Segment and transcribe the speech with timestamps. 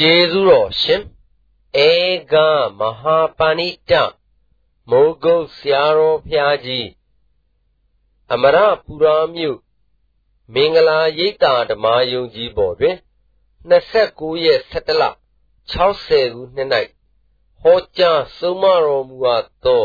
[0.00, 1.02] ကျေးဇူးတော်ရှင်
[1.88, 1.90] ဧ
[2.32, 2.34] က
[2.78, 3.92] မဟာပဏိတ
[4.90, 6.88] မိုးကုတ်ဆရာတော်ဖျားကြီး
[8.32, 9.58] အမရပူရာမြို့
[10.54, 12.96] မင်္ဂလာရိပ်သာဓမ္မယုံကြီးပေါ်တွင်
[13.70, 15.02] 29ရက်17လ
[15.72, 16.68] 60ခုနှစ်၌
[17.60, 19.84] ဟောကြားဆုံးမတော်မူအပ်သော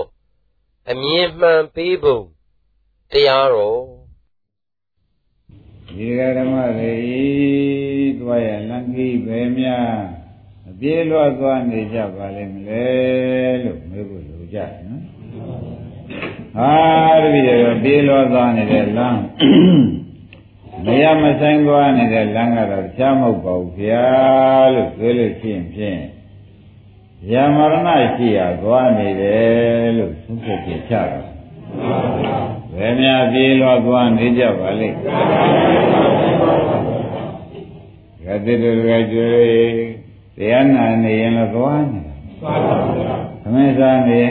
[0.89, 2.19] အမြင်မှန်ပေးပုံ
[3.11, 3.81] တရားတော်
[5.87, 6.07] ဒီ
[6.37, 7.50] ဓမ္မတွေ
[8.19, 9.95] သွားရလန်ကြီးပဲများ
[10.69, 12.85] အပြေးလွှတ်သွားနေကြပါလိမ့်မလဲ
[13.63, 15.01] လို့မေးဖို့လိုကြနော်
[16.57, 16.73] ဟာ
[17.21, 19.21] တပည့်တော်ပြေးလွှတ်သွားနေတဲ့လမ်း
[20.85, 24.07] မရမဆိုင်သွားနေတဲ့လမ်းကတော့ချမ်းမဟုတ်ပါဘူးဗျာ
[24.73, 26.01] လို့ပြောလို့ရှိရင်ဖြင့်
[27.31, 31.29] ယမရဏရှိရသွားနေတယ်လို့သုံးဖြတ်ပြချတော့
[32.75, 34.97] ဘယ်များပြေးလွှတ်သွားနေကြပါလိမ့်
[38.25, 40.01] ကတိတူကကျွေး
[40.37, 42.01] တရားနာနေရင်လည်းသွားနေ
[43.41, 44.21] သမင်းစားနေ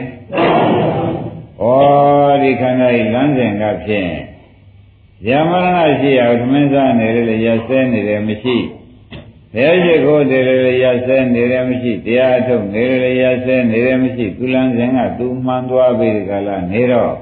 [1.61, 1.65] ဩ
[2.43, 4.13] ဒီခန္ဓာဤလမ်းစဉ်ကဖြင့်
[5.29, 8.57] ယမရဏရှိရသမင်းစားနေလေရဆဲနေတယ်မရှိ
[9.55, 17.15] ဘယ်ရှိခိုးတယ်လေရဆဲနေတယ်မရှိတရားအထုတ်နေလေရဆဲနေတယ်မရှိသူလမ်းစဉ်ကသူမှန်သွားပြီဒီကလာနေတော့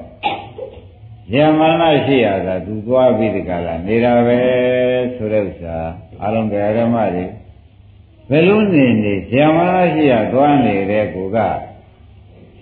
[1.34, 4.38] ယမရဏရှိရတာသူသွားပြီဒီကလာနေတာပဲ
[5.14, 5.78] ဆိုတဲ့ဥစ္စာ
[6.24, 7.24] အလုံးကြရမတွေ
[8.30, 11.38] ဘယ်လိုနေနေဇာမနာရှိရသွားနေတဲ့ကိုက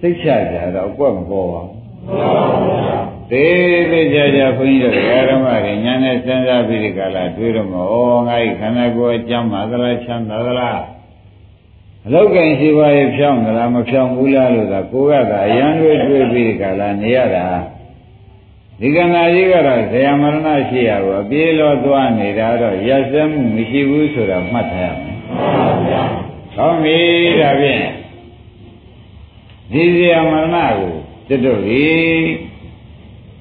[0.00, 1.76] စိတ်ချကြတော့အကွက်မပေါ်ပါဘူး
[3.30, 4.94] သေးသေးကြကြဘုန်းကြီးတို့
[5.30, 7.94] ဓမ္မတွေညာနဲ့စဉ်းစားပြီးဒီကလာတွေးတော့မဩ
[8.28, 10.80] ငါ့ခန္ဓာကိုယ်အကျမ်းပါသလားချမ်းသာသလား
[12.06, 17.46] အလောက်ကင်ရှိပါရဲ့ဖြောင်းသလားမဖြောင်းဘူးလားလို့သာကိုကသာအရန်တွေးတွေးပြီးဒီကလာနေရတာ
[18.80, 25.16] ဒီကနာကြီးကတော့ဇယမရဏရှိရကိုအပြေးလောသွားနေတာတော့ရက်စက်မှုမရှိဘူးဆိုတာမှတ်ထားရမယ်။
[26.54, 26.98] ဟုတ်ပြီ
[27.40, 27.84] ဒါဖြင့်
[29.72, 30.94] ဒီဇယမရဏကို
[31.28, 31.86] တွတ်တို့ပြီ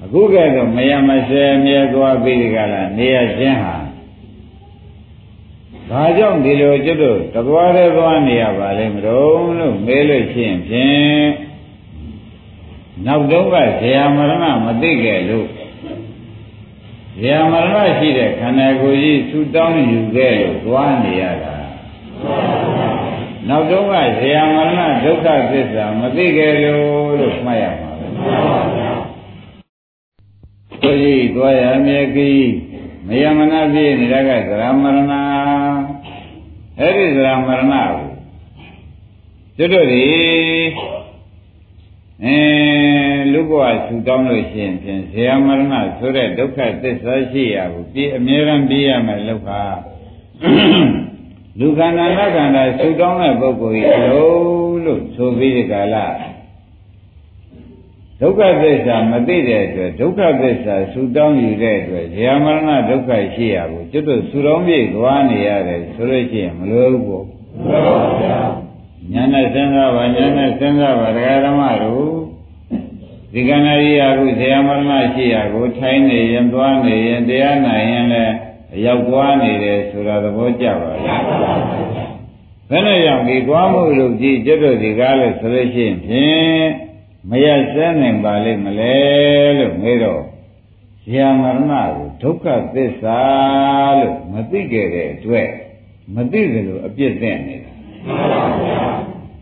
[0.02, 3.76] အခုကဲတော့မယမဆဲမြဲသွားပြီးဒီကလာနေရခြင်းဟာ
[5.90, 11.45] ဘာကြောင့်ဒီလိုကျွတ်တို့တပွားတည်းသွားနေရပါလိမ့်မလို့လို့မေးလို့ရှိရင်ဖြင့်
[13.04, 15.46] နောက်တော့ကဇေယမရဏမသိခဲ့လို့
[17.20, 21.54] ဇေယမရဏရှိတဲ့ခန္ဓာကိုယ်ကြီးသူတောင်းယူခဲ့လို့သွားနေရတာ
[23.48, 28.06] နောက်တော့ကဇေယမရဏဒုက္ခသစ္စာမသိခဲ့လို့လို့မှတ်ရမှာပဲ
[30.82, 32.48] ကိုကြီးသွားရမြေကြီး
[33.08, 35.12] မယမနာပြည့်နေတာကသရမရဏ
[36.78, 37.74] အဲ့ဒီသရမရဏ
[39.58, 40.04] ကိုတို့တို့ဒီ
[42.24, 42.38] အဲ
[43.32, 49.50] လူဘဝဆူတောင်းလို့ရှိရင်ဖြင့်ဇေယမရဏဆိုတဲ့ဒုက္ခသစ္စာရှိရဘူးပြီးအမြဲတမ်းပြီးရမယ်လောက
[51.58, 55.96] လူခန္ဓာနတ်ခန္ဓာဆူတောင်းတဲ့ပုဂ္ဂိုလ်ကြီးလုံးလို့ဆိုပြီးဒီကာလ
[58.20, 68.65] ဒုက္ခသစ္စာမသိတဲ့အတွက်ဒုက္ခသစ္စာဆူတောင်းယူတဲ့အတွက်ဇေယမရဏဒုက္ခရှိရဘူးကျွတ်တို့ဆူတောင်းပြေသွားနေရတယ်ဆိုလို့ရှိရင်မလို့ဘူးပေါ့မှန်ပါဗျာ
[69.12, 72.16] ညာနဲ့စဉ်းစားပါညာနဲ့စဉ်းစားပါဒကာဓမ္မတို့
[73.32, 78.34] ဒီကဏ္ဍကြီးအခုဇေယမရဏရှိရာကိုထိုင်းနေရင်သွားနေရင်တရားနိုင်ရင်လည်း
[78.84, 81.22] ရောက်သွားနေတယ်ဆိုတာသဘောကျပါလား
[82.70, 86.66] ဘယ်နဲ့ကြောင့်ဒီသွားမှုလို့ကြည့်ကျွတ်တို့ဒီကားလို့ဆိုလို့ရှိရင်ဖြင့်
[87.30, 88.96] မရစဲနိုင်ပါလိမ့်မလဲ
[89.58, 90.22] လို့မေးတော့
[91.02, 93.20] ဇေယမရဏကိုဒုက္ခသစ္စာ
[94.00, 95.48] လို့မသိခဲ့တဲ့အတွက်
[96.14, 97.56] မသိကြလို့အပြစ်တဲ့နေ
[98.08, 98.42] တာ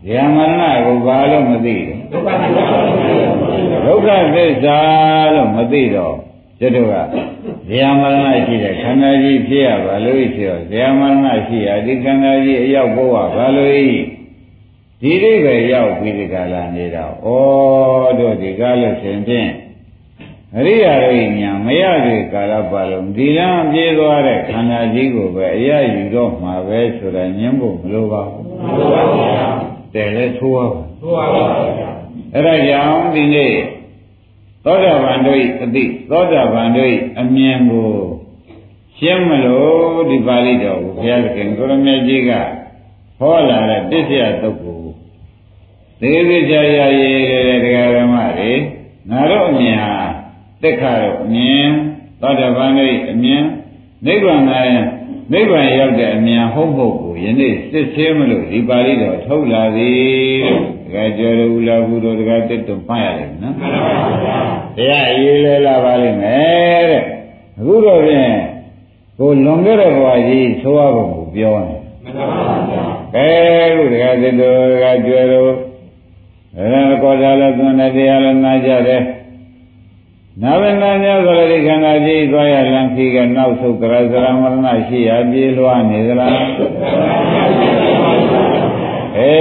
[0.09, 1.95] ယမရဏကိုဘာလို့မသိလဲ
[3.85, 4.79] ဒုက္ခသစ္စာ
[5.33, 6.15] လို့မသိတော့
[6.59, 6.95] ကျွတ်တို့က
[7.67, 13.89] ဇယမရဏရှိတဲ့ခန္ဓာကြီးဖြစ်ရပါလို့ရှိတော့ဇယမရဏရှိရဒီခန္ဓာကြီးအရောက်ဘဝဘာလို့ဤ
[15.01, 17.27] ဒီအိဗယ်ရောက်ပြီးဒီကလာနေတော့ဩ
[18.19, 19.49] တို့ဒီကားလို့ရှင်ဖြင့်
[20.57, 28.44] အရိယာရိညာမရတဲ့ကာလပတ်လုံးဒီလမ်းပြေးသွားတဲ့ခန္ဓာကြီးကိုပဲအရယူတော့မှာပဲဆိုတာညှင်းဖို့မလိုပါဘူးမလိုပါဘူးဗျာ
[29.93, 30.65] တယ်လဲထိုးပါ
[31.01, 31.43] ထိုးပါပါ
[31.77, 31.89] ဗျာ
[32.33, 33.53] အဲ့ဒါကြောင့်ဒီနေ့
[34.65, 36.89] သောတာပန်တို့၏အတိသောတာပန်တို့၏
[37.19, 37.89] အမြင်ကို
[38.97, 42.31] ရှင်းမလို့ဒီပါဠိတော်ကိုဘုရားသခင်ကိုရမေကြီးက
[43.19, 44.83] ဟောလာတဲ့တစ္ဆယတုတ်ကို
[46.01, 48.51] သေသေးချာချာရေးတဲ့တရားဓမ္မတွေ
[49.09, 49.95] ငါတို့အမြင်ဟာ
[50.61, 51.67] တက်ခါတော့အမြင်
[52.21, 53.43] သောတာပန်တို့၏အမြင်
[54.05, 54.41] နိဗ္ဗာန်၌
[55.31, 60.43] နိဗ္ဗာန်ရောက်တဲ့အမြင်ဟုတ်ဖို့ကိုယနေ့စစ်သေးမလို့ဒီပါဠိတော်ထုတ်လာသည်
[60.85, 64.39] တကယ်ကြော်ရူလာဘူးတို့တကယ်တက်တော့မှတ်ရတယ်နော်မှန်ပါဗျာ
[64.77, 67.03] တရားရေးလဲလာပါလိမ့်မယ်တဲ့
[67.57, 68.35] အခုတော့ဖြင့်
[69.19, 72.15] ကိုလွန်ခဲ့တဲ့ဘဝကြီးသိုးရဖို့ကိုပြောနေမှန်
[73.15, 73.27] ကဲ
[73.75, 75.51] ခုတကယ်သစ်တို့ကကျွဲတို့
[76.57, 79.01] အဲကောသာလည်းသွန်တဲ့တရားလည်းနားကြတယ်
[80.41, 86.33] နာဝနာညဆိုလည်းဒီခန္ဓာကြီးသွားရလမ်းခီကနောက်ဆုတ်ကြရစရမရဏရှိရပြေးလွှားနေသလား
[89.17, 89.33] အဲ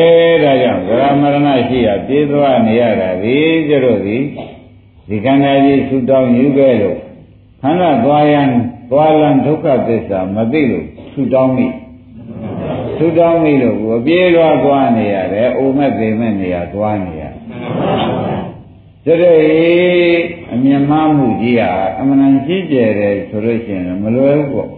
[0.43, 3.39] ဒါကြောင့်ကြရမရဏရှိရပြေးသွားနေရတာဒီ
[3.69, 4.19] ကျတို့ဒီ
[5.09, 6.99] ဒီခန္ဓာကြီးဆူတောင်းယူခဲ့လို့
[7.63, 8.49] ခန္ဓာသွားရန်
[8.91, 11.67] သွားလန်ဒုက္ခသစ္စာမသိလို့ဆူတောင်းမိ
[12.97, 17.23] ဆူတောင်းမိလို့အပြေးလွှားသွားနေရတယ်အိုမက်သိမဲ့နေရသွားနေရ
[19.07, 19.39] ကျတဲ့
[20.53, 24.71] အမြင်မှမှုကြီးဟာအမှန်တန်ကြီးကျယ်တယ်ဆိုလို့ရှိရင်မလွယ်ဘူးပေါ့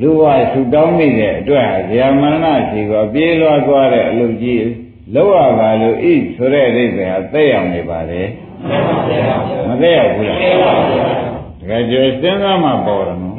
[0.00, 0.22] လူဝ
[0.52, 4.64] ဆူတောင်းမိတဲ့အတွက်ဟာဇာမရဏရှိကိုပြေးလွှားသွားတဲ့အလုပ်ကြီး
[5.14, 8.22] လောက်ရပါလို့ဤဆိုတဲ့အိဗေဟာသက်ရောက်နေပါလေ
[9.68, 13.34] မသက်ရောက်ဘူးလားတကယ်ကျေစဉ်းစားမှပေါ်တယ်နော်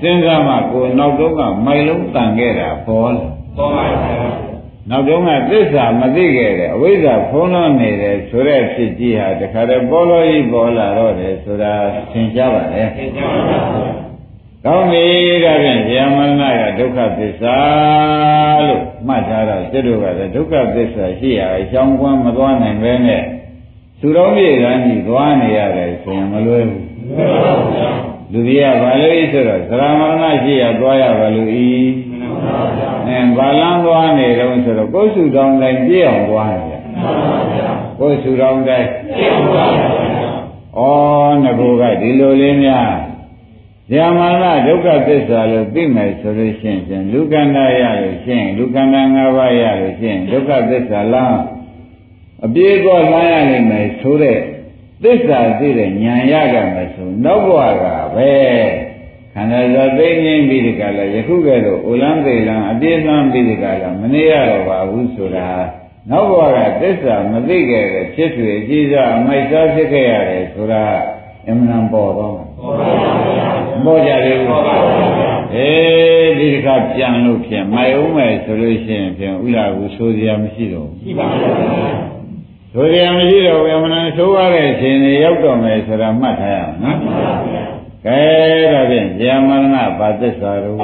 [0.00, 3.26] စဉ်းစားမှကိုနောက်တော့ကမိုင်လုံးတန်ခဲ့တာပေါ်လာ
[3.56, 4.49] ပေါ်ပါဘူး
[4.90, 11.72] နောက်တော့ကသစ္စာမသိခဲ့တယ်အဝိဇ္ဇာဖုံးလွှမ်းနေတယ်ဆိုတဲ့ဖြစ်ကြီးဟာတခါတည်းပေါ်လို့ကြီးပေါ်လာတော့တယ်ဆိုတာ
[12.12, 14.10] သင်ကြားပါလေသင်ကြားပါဘူး
[14.64, 15.06] ကောင်းပြီ
[15.44, 16.18] ဒါဖြင့်ဇာမ
[16.50, 17.56] ရဏကဒုက္ခသစ္စာ
[18.66, 23.22] လို့မှတ်ထားတော့ကျွတ်တို့ကလည်းဒုက္ခသစ္စာရှိရအကြောင်းကွမ်းမသွားနိုင်ပဲနဲ့
[24.00, 26.84] သူတော်မြေကန်းကြီးသွားနေရတယ်ဆိုရင်မလွယ်ဘူး
[28.32, 31.68] လူကြီးကဘာလို့ဤဆိုတော့ဇာမရဏရှိရသွားရပါလို့ဤ
[33.08, 36.82] အဲဘာလန်းသွားနေတော့ဆိုတော့ကိုယ်စုတော်တိုင်းပြည့်အောင်သွားနေတယ်
[37.98, 39.88] ကိုယ်စုတော်တိုင်းပြည့်အောင်သွားတယ်
[40.78, 40.80] ဩ
[41.42, 42.92] ငကူကဒီလိုလေးများ
[43.90, 51.36] ဇာမရဒုက္ခသစ္စာလို့သိမယ်ဆိုလို့ရှိရင်လူကန္တာရလို့ရှိရင်လူကန္တာ၅ပါးရလို့ရှိရင်ဒုက္ခသစ္စာလား
[52.44, 54.38] အပြေးတော့လမ်းရနိုင်မယ်ဆိုတဲ့
[55.02, 57.84] သစ္စာသိတဲ့ဉာဏ်ရကြမယ်ဆိုနောက်ဘဝက
[58.16, 58.30] ပဲ
[59.34, 65.48] ခန္ဓာဇာသိငင်းပြီးဒီကလာယခုကဲ့သို့အိုလန်းသေးလန်းအပြေးလန်းပြီးဒီကလာမနေရတော့ပါဘူးဆိုတာ
[66.10, 70.84] နောက်ဘဝကသစ္စာမသိခဲ့တဲ့ဖြစ်ဆွေအကြီးစားအမိုက်စားဖြစ်ခဲ့ရတယ်ဆိုတာ
[71.48, 72.34] အမှန်ပေါ်တော့
[73.84, 74.64] ပေါ်ကြတယ်ဘူး
[75.54, 81.42] အေးဒီတစ်ခါပြန်လို့ဖြင့်မိုက်အောင်မယ်ဆိုလို့ရှိရင်ဖြင့်ဥလာဘူးဆိုစရာမရှိတော့ဘူးရှိပါဘူး
[82.72, 88.20] ဆိုရမရှိတော့ဘူးအမှန်ဆိုးရတဲ့အချိန်တွေရောက်တော့မယ်ဆိုတာမှတ်ထားရအောင်နော် ကဲ
[88.72, 90.76] ဒါဖြင့်ဇာမရဏဘာသစ္စာတို့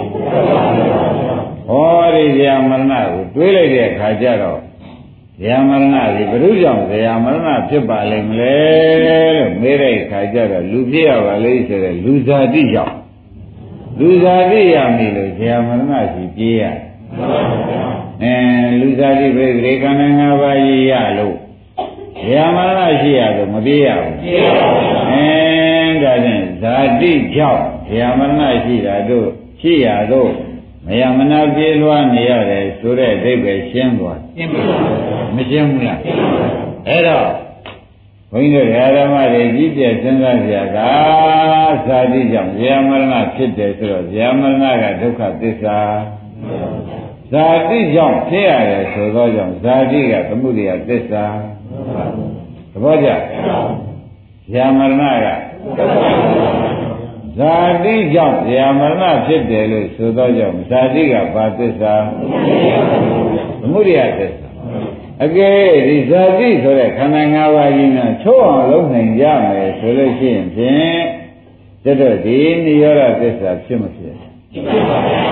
[1.68, 4.60] ဟောဒီဇာမရဏကိုတွေးလိုက်တဲ့အခါကျတော့
[5.42, 8.56] ဇာမရဏဒီဘုရုကြောင့်ဇာမရဏဖြစ်ပါလိမ့်မလဲ
[9.04, 12.96] လို့မေးတဲ့အခါကျတော့လူဖြစ်ရပါလိမ့်ဆိုတဲ့လူဇာတိကြောင့်
[14.00, 16.62] လူဇာတိရပြီလို့ဇာမရဏရှိပြေးရ
[18.22, 18.34] အဲ
[18.80, 21.36] လူဇာတိပြိတိခန္ဓာ၅ပါးကြီးရလို့
[22.22, 25.45] ဇာမရဏရှိရတော့မပြေးရဘူးပြေးရပါဘူးအဲဒါဖြင့်
[26.62, 29.28] ဇာတိကြောင့်ဇာမရဏရှိတာတို့
[29.60, 30.30] ရှိရတော့
[30.86, 35.98] မယမနာပြေးလွှားနေရတယ်ဆိုတဲ့အဓိပ္ပာယ်ရှင်းသွားရှင်းပါဘူးမရှင်းဘူးလား
[36.88, 37.28] အဲ့တော့
[38.30, 40.78] ဘုန်းကြီးတို့ဓမ္မတွေကြီးပြည့်စဉ်းစားကြက
[41.86, 45.78] ဇာတိကြောင့်ဇာမရဏဖြစ်တယ်ဆိုတော့ဇာမရဏကဒုက္ခသစ္စာ
[47.32, 51.24] ဇာတိကြောင့်ဖြစ်ရတယ်ဆိုတော့ကြောင့်ဇာတိကသမှုရိယသစ္စာ
[52.72, 53.08] သဘောကျ
[54.52, 55.55] ဇာမရဏက
[57.38, 57.54] ဇာ
[57.84, 61.94] တိကြောင့်ဇာမရဏဖြစ်တယ်လို့ဆိုတော့ကြောင့်ဇာတိကဘာသစ္စာ
[63.60, 64.48] သမှုရိယသစ္စာ
[65.24, 65.56] အကယ်
[65.88, 71.00] ဒီဇာတိဆိုတဲ့ခန္ဓာ၅ပါးကြီးနဲ့ချိုးအောင်လုပ်နိုင်ကြမယ်ဆိုလို့ရှိရင်ဖြင့်
[71.84, 74.14] တတော့ဒီနိရောဓသစ္စာဖြစ်မဖြစ်
[74.52, 75.22] ဖြစ်ပါဗျာ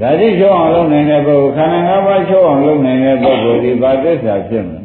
[0.00, 4.80] ဇာတိချိုးအောင်လုပ်နိုင်တဲ့ပုဂ္ဂိုလ်ခန္ဓာ၅ပါးချိုးအောင်လုပ်နိုင်တဲ့ပုဂ္ဂိုလ်ဒီဘာသစ္စာဖြစ်မလဲ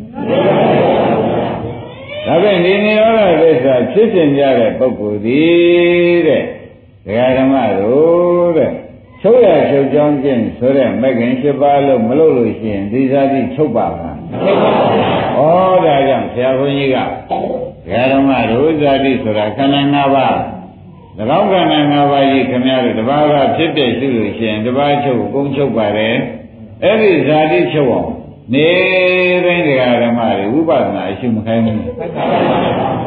[2.26, 5.42] ဒါဖြင့်ဒီနိရောဓသစ္စာဖြစ်စဉ်ကြတဲ့ပုဂ္ဂိုလ်ဒီ
[6.28, 6.44] တဲ့
[7.06, 8.72] ဒကာဓမ္မတို့တဲ့
[9.22, 14.12] ချုပ်ရချုပ်ကြောင်းခြင်းဆိုတဲ့မဂ္ဂင်၈ပါးလို့မလုပ်လို့ရှိရင်ဒီဇာတိချုပ်ပါမှာ
[14.44, 15.02] ချုပ်ပါဘူး
[15.38, 17.00] ဩဒါကြောင့်ဆရာဘုန်းကြီးကဒ
[17.92, 20.36] ကာဓမ္မတို့ဇာတိဆိုတာခန္ဓာ၅ပါး၎
[21.40, 26.16] င်းခန္ဓာ၅ပါးကြီးခင်ဗျားတို့တပါးကဖြစ်တဲ့ရှိလို့ရှိရင်တပါးချုပ်ကုန်းချုပ်ပါတယ်
[26.84, 28.12] အဲ့ဒီဇာတိချုပ်အောင်
[28.54, 28.68] နေ
[29.46, 31.78] တိုင်းတရားဓမ္မတွေဝိပဿနာအရှုမခိုင်းဘူး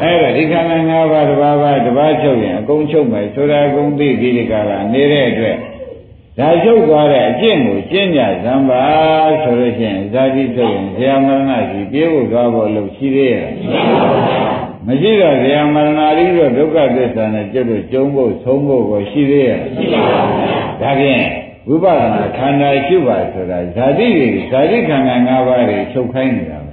[0.03, 5.57] အဲ့ဒါဒီခန္ဓာ၅ပါးတစ်ပါးပါးတစ်ပါးချုပ်ရင်အကုန်ချုပ်မယ်ဆိုတာအကုန်သိဒီကလာနေတဲ့အတွက်
[6.39, 8.85] ဒါချုပ်သွားတဲ့အကျင့်ကိုကျင့်ကြဇံပါ
[9.43, 13.49] ဆိုလို့ရှိရင်ဇာတိချုပ်ရင်ဇာမရဏကြီးပြေဖို့သွားဖို့လို့ရှိသေးရဲ့
[14.87, 21.25] မရှိတော့ဇာမရဏရီတော့ဒုက္ခသစ္စာနဲ့ကျွတ်လို့ကျုံဖို့သုံးဖို့ကိုရှိသေးရဲ့ရှိပါဘူးဒါဖြင့်
[21.69, 26.73] ဝိပဿနာခန္ဓာရှိပါဆိုတာဇာတိတွေဇာတိခန္ဓာ၅ပါးတွေချုပ်ခိုင်းနေတာပဲ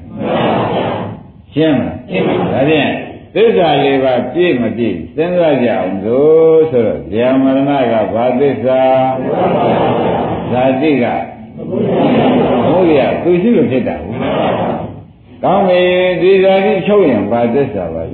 [1.53, 2.89] ရှင်းမလားရှင်းပါဒါဖြင့်
[3.35, 8.81] သစ္စာလေးပါးပြည့်မပြည့်စဉ်းစားကြအောင်လို့ဆိုတော့ဇာမရဏကဘာသစ္စာ
[10.51, 11.05] ဇတိက
[12.67, 14.70] ဟုတ်ရသူရှိလို့ဖြစ်တာဟုတ်
[15.43, 15.81] ကောင်းပြီ
[16.21, 18.13] ဒီဇာတိချုပ်ရင်ဘာသစ္စာပါလဲ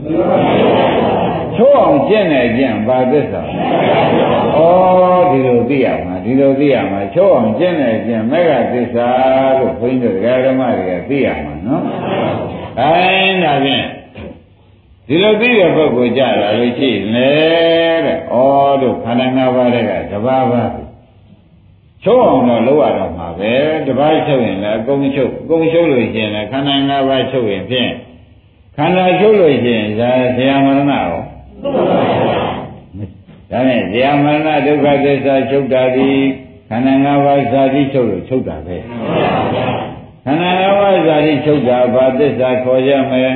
[1.55, 3.41] ချုပ်အောင်ကျင့်နေကျင့်ဘာသစ္စာ
[4.55, 4.59] ဩ
[5.31, 9.07] ဒီလိုသိရမှာဒီလိုသိရမှာချုပ်အောင်ကျင့်နေကျင့်မေဃသစ္စာ
[9.57, 11.83] လို့ဘုန်းကြီးတို့ဓမ္မတွေကသိရမှာနော်
[12.79, 13.85] အဲဒါဖြင့်
[15.07, 17.29] ဒီလိုသိတဲ့ပုဂ္ဂိုလ်ကြလာလို့ရှိလေ
[18.05, 18.35] တဲ့ဩ
[18.81, 20.63] တို့ခန္ဓာ၅ပါးတွေကတဘာဘာ
[22.03, 23.53] ချုပ်အောင်တော့လုပ်ရတော့မှာ ပဲ
[23.87, 27.91] တပါးချုပ်ရင်လည်းအကုန်ချုပ်အကုန်ချုပ်လို့ရှိရင်လည်းခန္ဓာ၅ပါးချုပ်ရင်ဖြင့်
[28.77, 31.11] ခန္ဓာချုပ်လို့ရှိရင်ဇာဇယမရဏရော
[33.51, 36.11] ဒါနဲ့ဇယမရဏဒုက္ခသစ္စာချုပ်တာဒီ
[36.69, 38.77] ခန္ဓာ၅ပါးဇာတိချုပ်လို့ချုပ်တာပဲ
[40.25, 43.31] ခန္ဓာ၅ပါးဇာတိချုပ်တာဘာသစ္စာခေါ်ရမလဲ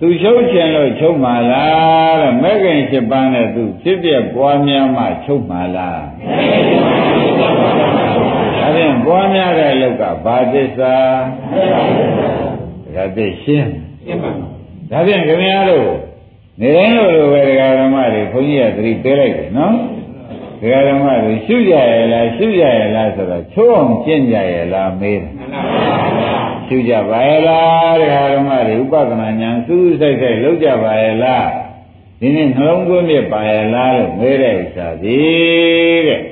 [0.00, 6.00] သူချုပ်ခြင်းလို့ချုပ်မှာလားတဲ့မဲ့ခင်7ပန်းနဲ့သူဖြစ်ပြပွားများမှချုပ်မှာလား
[8.58, 10.96] ဒါဖြင့်ပွားများတဲ့လောက်ကဘာသစ္စာ
[12.94, 13.70] ဒါသိရှင်း
[14.90, 15.90] ဒါဖြင့်ခင်ဗျားတို့
[16.60, 19.74] နေတိုင်းလိုလိုပဲဒကာဓမ္မတွေဘုန်းကြီးကသတိပေးလိုက်တယ်နော်
[20.60, 25.32] ဒကာဓမ္မတွေရှုကြရဲ့လားရှုကြရဲ့လားဆိုတော့ချိုးအောင်ကျင့်ကြရဲ့လားမေးတယ်
[26.68, 31.48] ရှုကြပါရဲ့လားဒကာဓမ္မတွေဥပဒနာဉာဏ်စူးစိုက်စိုက်လုပ်ကြပါရဲ့လား
[32.20, 35.18] ဒီနေ့နှလုံးသွင်းပြပါရဲ့လားလို့မေးတဲ့ဥစ္စာဒီ
[36.06, 36.22] တဲ့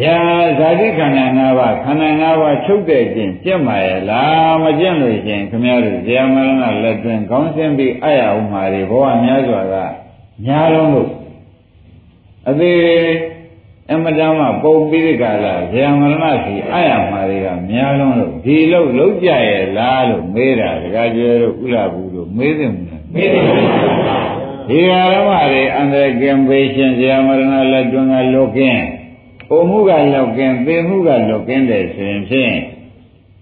[0.00, 0.16] ညာ
[0.58, 9.74] ဇာတိခန္ဓာ၅ပါးခန္ဓာ၅ပါးချုပ်တဲ့ခြင်းကျင့်ပါရဲ့လားမကျင့်လို့ရှင်ခမည်းတော်ဇေယမရဏလက်တွင်ခေါင်းဆင်းပြီးအယဥမာတွေဘဝများစွာက
[10.44, 11.10] များလုံးလို့
[12.48, 12.80] အသေး
[13.92, 23.44] အမတန်မှပုံပြီးဒီကလာဇေယမရဏစီအယမှာတွေကများလုံးလို့ဒီလို့လုံးကြရဲ့လားလို့မေးတာတကကြွယ်တို့ဥလာဘူးတို့မေးတယ်မလားမေးတယ်
[24.68, 28.82] ဒီဃာရမတွေအန္တရာယ်ကင်ပေရှင်ဇေယမရဏလက်တွင်ကလောကင်း
[29.48, 32.54] ပုံမှုကလောက်ကင်းသိမှုကလောက်ကင်းတယ်ဆိုရင်ဖြင့်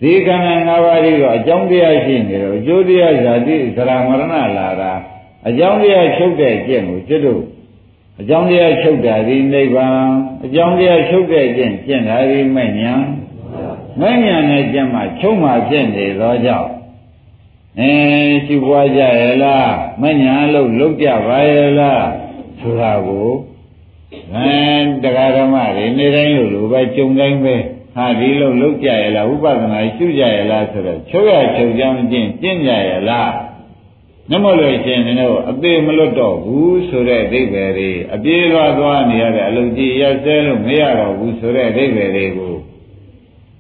[0.01, 4.23] ဒီခန္ဓာ၅ပါးကြီးတော့အကြောင်းတရားရှိနေတော့အကျိုးတရားဇာတိသရမရဏ
[4.59, 4.93] လာတာ
[5.49, 7.43] အကြောင်းတရားချုပ်တဲ့ကျင့်ကိုကျွတ်တို့
[8.21, 10.05] အကြောင်းတရားချုပ်တာဒီနိဗ္ဗာန်
[10.45, 12.93] အကြောင်းတရားချုပ်တဲ့ကျင့်ကျင့်တာဒီမဲ့ညာ
[14.01, 16.71] မဲ့ညာနဲ့ကျင့်မှချုပ်မှဖြစ်နေသောကြောင့်
[17.81, 17.93] အဲ
[18.47, 22.07] ရှိပွားကြရဲ့လားမဲ့ညာလို့လုပ်ကြပါရဲ့လား
[22.61, 23.31] ဆိုတာကို
[24.35, 24.55] အဲ
[25.03, 27.57] တရားဓမ္မတွေနေတိုင်းလို့လိုပဲကြုံတိုင်းပဲ
[27.97, 33.31] ဟာဒီလိုလုပ်ကြရလားဥပဒနာရှုကြရလားဆိုတော့ချုပ်ရချုပ်ကြောင်းချင်းကျင့်ကြရလား
[34.31, 42.55] နမလို့ရှင်တို့အသေးမလွတ်တော့ဘူးဆိုတဲ့အဓိပ္ပာယ်တွေအပြေးလွှားသွားနေရတဲ့အလုပ်ကြီးရက်စဲလို့မရတော့ဘူးဆိုတဲ့အဓိပ္ပာယ်တွေကို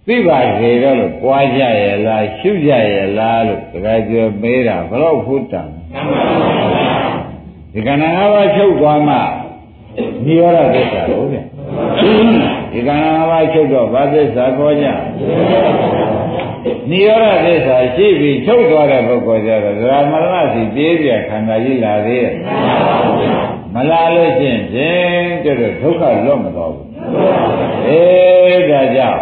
[0.07, 5.63] သိပါစေတော့လို့ပွားကြရလားရှုကြရလားလို့တခါကျော်မေးတာဘလို့ဖုတ္တံ
[7.73, 9.17] ဒီကဏ္ဍ၅ပါးချုပ်သွားမှ
[10.25, 11.39] နိရောဓသစ္စာလို့ဗျ
[12.73, 14.87] ဒီကံ၅ပါးချုပ်တော့ဘာသစ္စာခေါ်ကြ
[16.91, 22.35] နိရောဓသစ္စာရှိပြီးချုပ်သွားတဲ့ပုဂ္ဂိုလ်ကြတော့ဇာမရဏစီပြေးပြခန္ဓာကြီးလာသေးရဲ့
[23.75, 26.87] မလာလို့ရှိရင်ဖြင့်ကျတော့ဒုက္ခလွတ်မတော်ဘူး
[27.89, 29.21] အေးဒါကြောင့်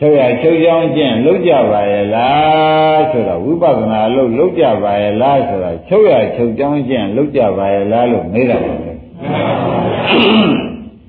[0.00, 8.74] ချုပ်ရချုပ်ကြောင်းကျင့်လုံးကြပါရဲ့လားဆိုတော့ဝိပဿနာလို့လုံးကြပါရဲ့လားဆိုတော့ချုပ်ရချုပ်ကြောင်းကျင့်လုံးကြပါရဲ့လားလို့မေးတာပါ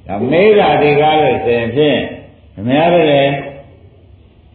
[0.08, 2.00] ဒါမေးတာဒီကားလို့ဆိုရင်ဖြင့်
[2.58, 3.22] အများကြီးလေ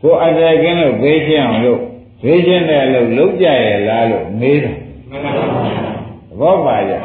[0.04, 1.80] ကိုအတကင်းလို့ဘေးရှင်းအောင်လို့
[2.22, 7.00] ဘေးရှင်းတဲ့လို့လုံးကြရဲ့လားလို့မေးတာသဘောပါရဲ့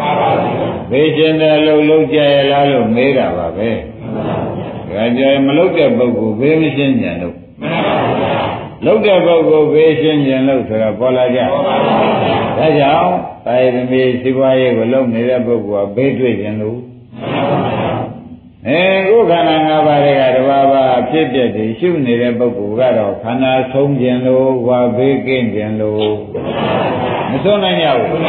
[0.91, 3.69] ဘေးရှင်းတဲ့လို့လုံးကြရဲ့လားလို့မေးတာပါပဲ
[4.93, 7.35] ဒါကြမလုံးတဲ့ပုဂ္ဂိုလ်ဘေးမရှင်းကြလို့
[8.85, 13.15] လုံးတဲ့ပုဂ္ဂိုလ်ဘေးရှင်းကြလို့ဆိုတာပေါ်လာကြဒါကြောင့်
[13.45, 16.77] တာယသမီးစီပွားရေးကိုလုပ်နေတဲ့ပုဂ္ဂိုလ်ကဘေးတွေ့ခြင်းလို့
[18.67, 26.09] အဲကိုယ်ခန္ဓာ၅ပါးတွေကတဘာဘာဖြစ်ပြတည်ရှုနေတဲ့ပုဂ္ဂိုလ်ကတော့ခန္ဓာဆုံးခြင်းလို့ဝါဘေးကင်းခြင်းလို့
[27.31, 28.21] မဆုံးနိုင်ရဘူး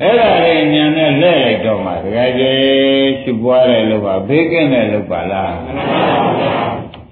[0.00, 5.54] အဲ့ဒါလေးဉာဏ်နဲ့လဲလိုက်တော့မှတကယ်ကြီးရှုပွားတဲ့လို့ပါဘေးကင်းတဲ့လို့ပါလား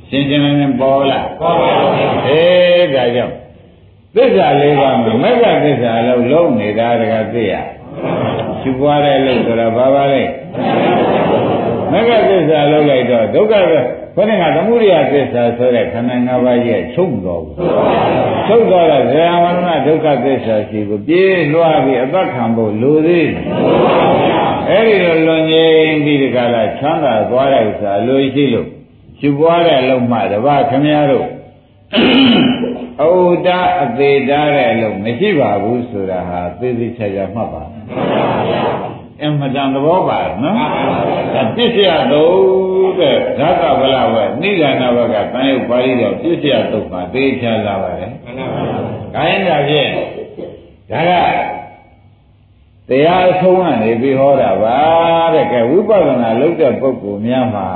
[0.09, 1.95] ရှင်းရှင်းလင်းလင်းပေါ်လားပေါ်ပါဘူး
[2.27, 3.35] အေးဒါကြောင့်
[4.15, 7.55] သစ္စာလေးပါးမှာမက္ကသစ္စာလို့လုံးနေတာတကသိရ
[8.61, 10.23] ရှုပွားတဲ့လို့ဆိုတာဘာပါလဲ
[11.93, 13.79] မက္ကသစ္စာလုံးလိုက်တော့ဒုက္ခပဲ
[14.17, 17.57] ဘယ်နဲ့ကသမုဒိယသစ္စာဆိုတဲ့ခန္ဓာ၅ပါးကြီးချုပ်တော်ဘူး
[18.47, 23.35] ချုပ်တော်တဲ့ဇေယဝရဏဒုက္ခသစ္စာရှိကိုပြေးလွှားပြီးအသက်ခံဖို့လိုသေးတယ်
[24.71, 28.69] အဲ့ဒီလိုလွန်ငင်းပြီးဒီကလာချမ်းသာသွားတဲ့ဥစ္စာလိုရှိလို့
[29.19, 31.29] ရှုပွားတဲ့လုံမှတပါခမည်းတော်
[33.03, 33.49] အဝတ
[33.83, 37.63] အသေးတားတဲ့အလုံးမရှိပါဘူးဆိုတာဟာသိသိချာချာမှတ်ပါ
[39.23, 40.57] အမှန်တန်သဘောပါနော်
[41.35, 48.13] ဒါပြည့်စရာသုံးတဲ့ဓာတ်ကဗလာပဲနိဒာနဘကတန်ရုပ်ပါဠိတော်ပြည့်စရာသုံးပါတေးချလာပါတယ်
[49.15, 49.91] ခိုင်းတာဖြင့်
[50.91, 51.13] ဒါက
[52.89, 54.77] တရားအဆုံးကနေပြီးဟောတာပါ
[55.35, 57.69] တဲ့ကဲဝိပဿနာလုပ်တဲ့ပုဂ္ဂိုလ်များမှာ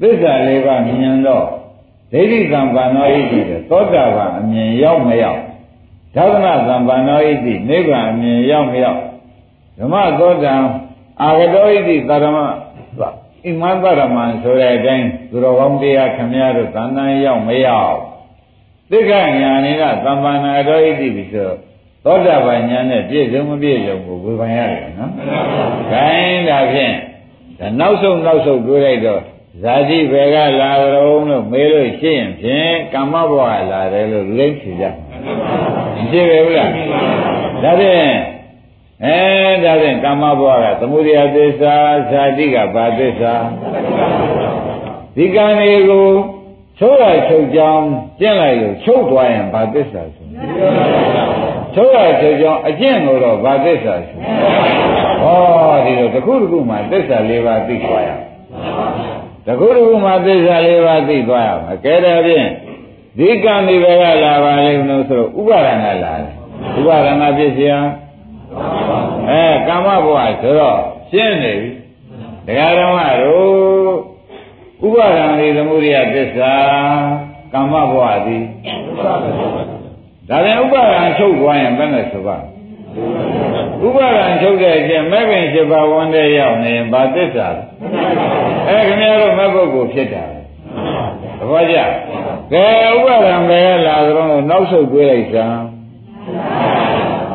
[0.00, 1.46] သစ္စာလေးပါးမြင်တော့
[2.12, 5.40] ဒိဋ္ဌိကံပါဏောဣတိတဲ့သောတာပန်အမြင်ရောက်မရောက်
[6.16, 9.00] ဓမ္မကံပါဏောဣတိနိဗ္ဗာန်အမြင်ရောက်မရောက်
[9.78, 10.54] ဓမ္မသောတံ
[11.22, 12.38] အာဂတောဣတိသရမ
[13.42, 17.98] ဣမံသရမံဆိုတဲ့အတိုင်းသူတော်ကောင်းတရားခမည်းတော်သံတန်ရောက်မရောက်
[18.90, 21.50] သိက္ခာညာနိကသမ္ပန္နာတော်ဣတိပြီဆို
[22.04, 25.10] သောတာပန်ညာနဲ့ပြည့်စုံမပြည့်စုံကိုဝေဖန်ရတယ်နော်။
[25.90, 26.94] ခိုင်းဒါဖြင့်
[27.58, 29.22] ဒါနောက်ဆုံးနောက်ဆုံးတွေးလိုက်တော့
[29.62, 34.84] ဇာတိဘယ်ကလာကြုံလို့မေးလို့ရှိရင်ဖြင့်ကမ္မဘဝလာတယ်လို့လိမ့်ဖြေကြ။
[35.96, 36.68] မရှိပဲဘူးလား။
[37.62, 38.12] ဒါဖြင့်
[39.04, 39.18] အဲ
[39.64, 41.76] ဒါဖြင့်ကာမဘဝကသမုဒယသစ္စာ
[42.10, 43.34] ဇာတိကဘာသစ္စာ
[45.16, 46.08] ဒီကံတွေကို
[46.78, 47.86] ချုပ်ရချုပ်ကြောင်း
[48.20, 50.26] ကျင့်လိုက်လို့ချုပ်သွားရင်ဘာသစ္စာဆို
[51.74, 54.18] ချုပ်ရချုပ်ကြောင်းအကျင့်ကိုတော့ဘာသစ္စာဆို
[55.22, 58.10] ဟောဒီလိုတစ်ခုတစ်ခုမှသစ္စာ၄ပါးသိသွားရ
[59.46, 62.48] တစ်ခုတစ်ခုမှသစ္စာ၄ပါးသိသွားရမယ်ကဲဒါဖြင့်
[63.18, 66.34] ဒီကံတွေပဲကလာပါလိမ့်မလို့ဆိုတော့ဥပါဒဏ်ကလာတယ်
[66.78, 67.70] ဥပါဒဏ်ပစ္စယ
[69.28, 70.78] အဲကာမဘဝဆိုတော့
[71.10, 71.70] ရှင်းနေပြီ
[72.46, 73.92] တရားဓမ္မတို့
[74.86, 76.54] ဥပါဒံဒီသမုဒိယသစ္စာ
[77.52, 78.44] ကာမဘဝသည်
[80.28, 82.36] ဒါပြန်ဥပါဒံချုပ်သွားရင်ဘယ်နဲ့ဆိုပါ
[83.86, 87.62] ဥပါဒံချုပ်တဲ့အချင်းမဲ့ခင်7ပါးဝန်းတဲ့ရောက်နေရင်ဘာသစ္စာလဲ
[88.66, 90.24] အဲခင်ဗျားတို့မဲ့ပုဂ္ဂိုလ်ဖြစ်တာ
[91.38, 91.76] သဘောကျ
[92.52, 92.64] ကဲ
[92.94, 95.60] ဥပါဒံပဲလာကြတော့နောက်ဆုတ်တွေးလိုက်စမ်း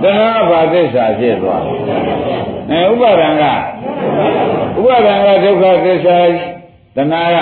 [0.05, 1.63] တဏှာဘာသစ္စာဖြစ်သွား
[2.71, 3.43] အဲဥပါဒံက
[4.77, 6.17] ဥပါဒံကဒုက္ခသစ္စာ
[6.95, 7.38] တဏှာက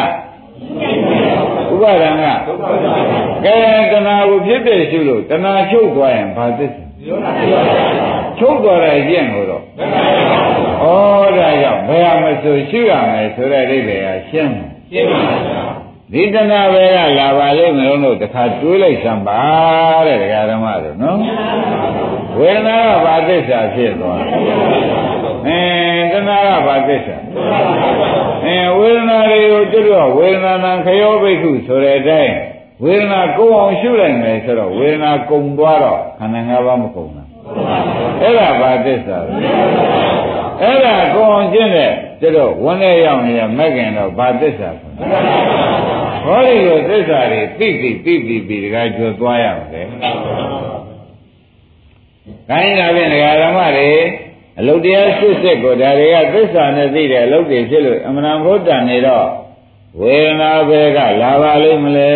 [1.73, 2.25] ဥပါဒံက
[3.45, 3.55] ကဲ
[3.91, 6.81] တဏှာကိုဖြစ်တဲ့ရှုလို့တဏှာချုပ်သွားရင်ဘာသစ္စာ
[8.39, 10.85] ချုပ်သွားတဲ့အကျင့်ကိုတော့ဩ
[11.37, 14.55] ဒါကြောင့်ဘယ်ဟာမဆိုရှုရမယ်ဆိုတဲ့အိဗေကရှင်း
[14.91, 15.72] ရှင်းပါဗျာ
[16.11, 19.41] ဒီတဏှာပဲကလာပါလိမ့်မယ်လို့တခါတွေးလိုက်စမ်းပါ
[20.07, 21.19] တဲ့ဒကာဓမ္မတို့နော်
[22.37, 24.21] ဝေဒနာကဘာသစ္စာဖြစ်သွား
[25.47, 25.61] အဲ
[26.11, 27.17] တဏှာကဘာသစ္စာ
[28.45, 32.35] အဲဝေဒနာတွေကိုကျွတ်တော့ဝေဒနာနံခယောဘိက္ခုဆိုတဲ့အတိုင်း
[32.83, 37.27] ဝေဒနာကုံအောင်ရှုလိုက်မယ်ဆိုတော့ဝေဒနာကုံသွားတော့ခန္ဓာ၅ပါးမကုံဘူး
[38.21, 39.33] အဲ့ဒါဘာသစ္စာလဲ
[40.61, 41.91] အဲ့ဒါကုံအောင်ကျင့်တဲ့
[42.23, 44.81] ကျွတ်တော့ဝန်းထဲရောက်နေရမက်ခင်တော့ဘာသစ္စာလဲ
[46.25, 49.87] ဟောဒီလိုသစ္စာတွေသိသိသိသိပြီးတခါကျွတ်သွားရမယ်
[52.49, 53.91] ခိုင်းတာဖြင့်ဒကာဓမ္မတွေ
[54.59, 59.27] အလုတ်တရားရှစ်စစ်ကိုဒါတွေကသစ္စာနဲ့သိတဲ့အလုတ်တွေဖြစ်လို့အမှန်ဘုဒ္ဓနေတော့
[59.99, 62.13] ဝေဒနာပဲကလာပါလိမ့်မလဲ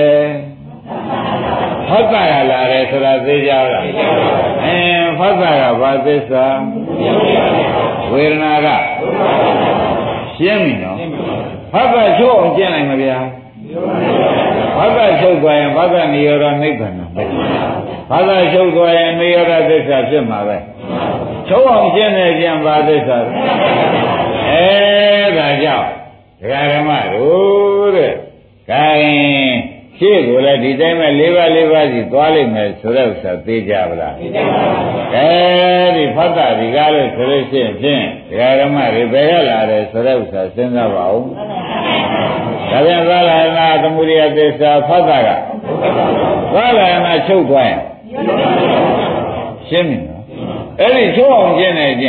[1.88, 3.84] ဖတ်တာရလာတယ်ဆိုတာသိကြလား
[4.64, 6.46] အင်းဖတ်တာကဘာသစ္စာ
[8.12, 8.68] ဝေဒနာက
[10.38, 10.98] ရှင်းပြီနော်
[11.74, 13.18] ဖတ်တာချုပ်အောင်ကျင့်နိုင်မဗျာ
[14.78, 17.24] ဖတ်တာချုပ်သွားရင်ဖတ်တာနိရောဓနိဗ္ဗာန်ပဲ
[18.10, 20.58] ဖတ်တာချုပ်သွားရင်နိရောဓသစ္စာဖြစ်မှာပဲ
[21.50, 23.18] ချုပ်အောင်ကျင့်နေကြံပါသစ္စာ
[24.52, 24.68] အဲ
[25.38, 25.90] ဒါကြောင့်
[26.40, 28.14] ဒကာဓမ္မတို့တဲ့
[28.70, 35.30] ခိုင်း ရှေ့ကိုလည်းဒီတိုင်းပဲ၄ပါး၄ပါးစီသွားလိမ့်မယ်ဆိုတဲ့ဥစ္စာသိကြပါလားသိကြပါဘူးအဲ
[35.96, 41.26] ဒီဖတ်တာဒီကားလို့ဆိုလို့ရှိရင်ဖြင့်ဒကာဓမ္မတွေဘယ်ရလာတယ်ဆိုတဲ့ဥစ္စာစဉ်းစားပါဦး
[42.72, 45.30] ဒါပြန်သာလနာသမုဒိယသစ္စာဖတ်တာက
[46.54, 47.82] သာလနာချုပ်သွားရင်
[49.70, 50.24] ရှင်းပြီနော်
[50.80, 52.08] အဲ့ဒီချုပ်အောင်ကျင့်နေကြ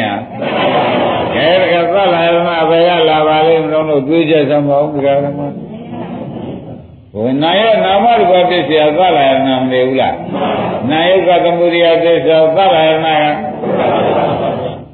[1.34, 2.16] ကဲတကယ်သာလ
[2.48, 10.16] နာဘယ်ရလာပါလိမ့်မလို့တွေးကြစမ်းပါဦးဒကာဓမ္မဝိနာယနာမရူပပစ္စယသလယနာမနေဘူးလား
[10.90, 13.32] နာယုကသမုဒိယသစ္စာသလယနာက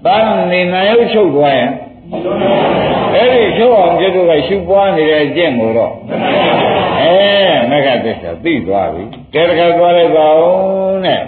[0.04, 0.16] သာ
[0.50, 1.70] နေနာယုချုပ်သွားရင်
[3.14, 5.92] အဲ့ဒီချုပ်အောင်ကျတို့ကရှုပွားနေတဲ့အကျင့်ကိုတော့
[7.00, 7.14] အဲ
[7.70, 9.02] မဂ္ဂသစ္စာသိသွားပြီ
[9.34, 11.22] ကဲတခါသွားလိုက်ပါဦးနဲ့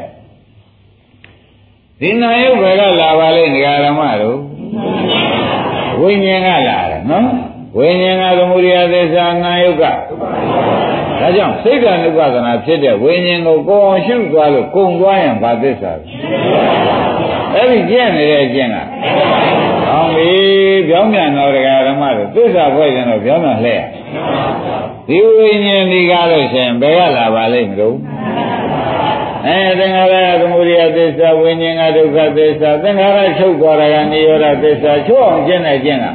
[2.00, 4.38] ဒီနာယုဘယ်ကလာပါလိမ့်ဒကာရမတို့
[6.00, 7.28] ဝိညာဉ်ကလာတယ်နော်
[7.76, 9.92] ဝိညာဉ်ကသမုဒိယသစ္စာနာယုကဒါ
[11.36, 16.02] ကြောင့်စိတ်ဓာတ်ဥပဒနာဖြစ်တဲ့ဝိညာဉ်ကိုကိုယ်အောင်ရှုသွားလို့ကုံသွားရင်ဘာသစ္စာလဲ
[17.54, 18.76] အဲ့ဒီကျင့်နေတဲ့အကျင့်က
[19.86, 20.30] ဟောင်းပြီ
[20.88, 23.82] ပြောင်းပြန်တော့တရားဓမ္မတို့သစ္စာဖွဲ့ရင်တော့ပြောင်းပြန်လှည့်
[25.08, 27.96] ဒီဝိညာဉ်ဒီကားလို့ရှင်ဘယ်ကလာပါလိမ့်မလို့ဟ
[29.46, 36.10] အဲသင်္ခါရကသမုဒိယသစ္စာဝိညာဉ်ကဒုက္ခသစ္စာသင်္ခါရချုပ်သွားတာကနိရောဓသစ္စာချုပ်အောင်ကျင့်နိုင်ကျင့်တာ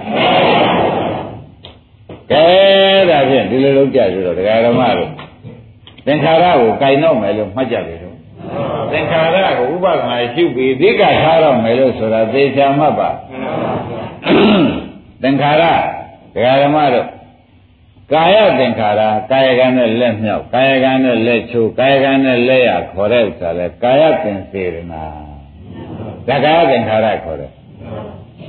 [2.32, 2.46] ကဲ
[3.10, 5.10] ဒါဖြင့်ဒီလိုလုပ်ကြဆိုတော့ဒကာရမတို့
[6.06, 8.16] သင်္ခါရကိုကင်တော့မယ်လို့မှတ်ကြပြီတော့
[8.92, 13.10] သင်္ခါရကိုဥပဒနာရှုပြီးသိက္ခာထားတော့မယ်လို့ဆိုတာသေချာမှတ်ပါ
[15.24, 15.64] သင်္ခါရ
[16.34, 17.08] ဒကာရမတို့
[18.14, 25.04] ကာယသင်္ခါရကာယကံနဲ့လက်မြောက်ကာယကံနဲ့လက်ချိုးကာယကံနဲ့လက်ရခေါ်တဲ့ဥစ္စာလဲကာယသင်္စေရနာ
[26.28, 27.52] ဒါကာယသင်္ခါရခေါ်တယ်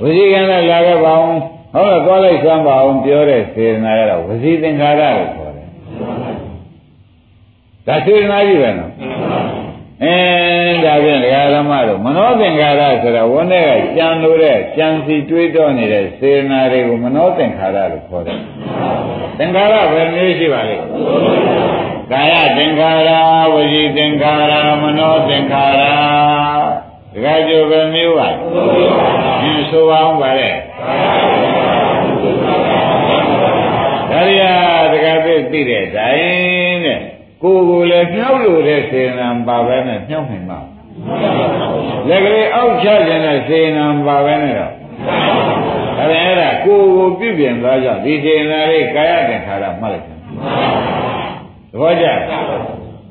[0.01, 1.39] ဝစီကံနဲ့လာခဲ့ပါအောင်
[1.73, 5.67] ဟုတ်တော့သွားလိုက်ဆွမ်းပါအောင်ပြောတဲ့စေရနာကတော့ဝစီသင်္ခါရလို့ခေါ်တယ်
[7.87, 8.91] ဒါစေရနာကြီးပဲနော်
[10.03, 18.39] အင်းဒါဖြင့်ဒကာဓမ္မတို့မနောသင်္ခါရဆိုတာဝန်းထဲကကြံလို့တဲ့ကြံစီတွေးတောနေတဲ့စေရနာတွေကိုမနောသင်္ခါရလို့ခေါ်တယ်
[19.37, 20.75] သင်္ခါရဘယ်မျိုးရှိပါလဲ
[22.11, 23.09] ကာယသင်္ခါရ
[23.53, 25.81] ဝစီသင်္ခါရမနောသင်္ခါရ
[27.13, 30.49] ဒကာကျိုးဘယ်မျိုးပါလဲဆိုပါအောင်ပါလေ
[34.09, 34.53] ဒါရီယာ
[34.93, 36.99] တကယ်သိသိတဲ့တိုင်းတဲ့
[37.43, 40.59] ကိုယ်ကိုယ်လည်းနှောက်လို့တဲ့စေနာပါပဲနဲ့နှောက်နိုင်ပါ
[42.07, 44.71] လက်ကလေးအောက်ချခြင်းတဲ့စေနာပါပဲနဲ့တော့
[45.97, 50.17] ဒါပြန်အဲ့ဒါကိုယ်ကိုပြုပြင်သွားကြဒီစေနာလေးကာယသင်္ခါရမှတ်လိုက်တယ်
[51.71, 52.05] သဘောကျ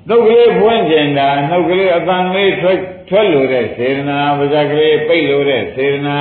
[0.08, 2.78] နှုတ်ကလေးဖွင့်ကျင်တာနှုတ်ကလေးအတန်လေးထွက်
[3.12, 6.18] ထွက်လို့တဲ့စေနာပါဇက်ကလေးပိတ်လို့တဲ့စေနာ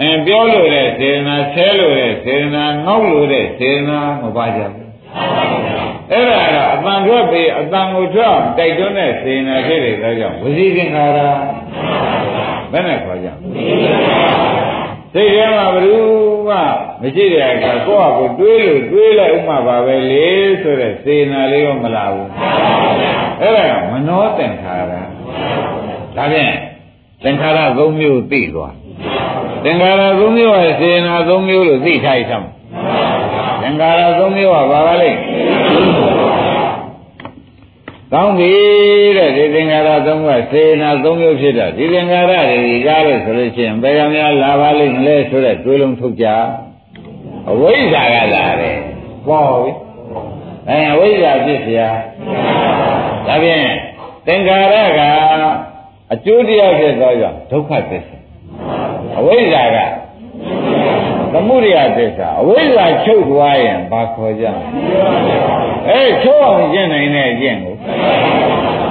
[0.00, 4.86] အဲပြောလို့တဲ့စေနာဆဲလို့တဲ့စေနာငေါက်လို့တဲ့စေနာမပါကြဘူး
[6.10, 11.18] အဲ့ဒါကအတန်ထွက်ပြီးအတန်ကိုထွက်တိုက်တွန်းတဲ့စေနာဖြစ်တဲ့ဒါကြောင့်ဝစီသင်္ခါရ
[12.72, 13.28] ဘယ်နဲ့ခေါ်ကြ
[15.14, 15.82] စိတ်ထဲမှာဘ ᱹ
[16.48, 16.56] မှ
[17.02, 20.26] မရှိတဲ့အခါကိုယ့်ဟာကိုယ်တွေးလို့တွေးလိုက်ဥမှပါပဲလေ
[20.62, 22.28] ဆိုတဲ့စေနာလေးရောမလာဘူး
[23.40, 25.05] အဲ့ဒါကမနောသင်္ခါရ
[26.17, 26.53] ဒါဖြင့်
[27.23, 28.75] သင်္ခါရ၃မျိုးသိသွား
[29.63, 32.47] သင်္ခါရ၃မျိုးဟာစေနာ၃မျိုးလို့သိထားရသမ်း
[33.61, 35.09] သင်္ခါရ၃မျိုးဟာဘာပါလဲ
[38.13, 38.51] ကောင်းပြီ
[39.17, 46.27] တဲ့ဒီသင်္ခါရသုံးခုစေနာသုံးမျိုးဖြစ်တာဒီသင်္ခါရတွေဒီကားလို့ဆိုလို့ရှိရင်ဘယ်ကများလာပါလိမ့်မလဲဆိုတဲ့တွေးလုံးထုတ်ကြ
[47.49, 48.77] အဝိဇ္ဇာကလာတယ်
[49.27, 49.71] ပေါ့ပြီ
[50.69, 51.81] အဲအဝိဇ္ဇာဖြစ်เสีย
[53.27, 53.65] ဒါဖြင့်
[54.27, 55.01] သင်္ခါရက
[56.12, 58.16] အကျိုးတရားဖြစ်သောကြောင့်ဒုက္ခသစ္စာ
[59.18, 59.76] အဝိဇ္ဇာက
[61.32, 64.44] သမုဒိယသစ္စာအဝိဇ္ဇာချုပ်သွားရင်ဘာခေါ်ကြ
[65.88, 67.74] အဲချုပ်အောင်ကျင့်နိုင်တဲ့အကျင့်ကို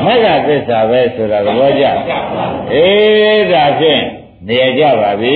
[0.06, 1.86] မဂ္ဂသစ္စာပဲဆိုတာသဘောကျ
[2.74, 4.04] အေးဒါဖြင့်
[4.48, 5.36] နေရကြပါပြီ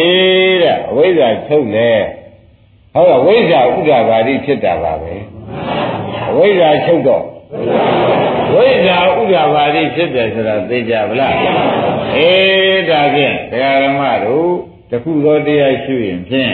[0.63, 1.91] တဲ့အဝိဇ္ဇာချုပ်လေ
[2.93, 5.13] ဟုတ်လားဝိဇ္ဇာဥဒ္ဒဘာတိဖြစ်တာပါပဲ
[6.29, 7.23] အဝိဇ္ဇာချုပ်တော့
[8.59, 11.35] ဝိဇ္ဇာဥဒ္ဒဘာတိဖြစ်တယ်ဆိုတာသိကြဗလား
[12.15, 14.49] အေးဒါဖြင့်တရားဓမ္မတို့
[14.91, 16.53] တခုသောတရားရှိရင်ဖြင့်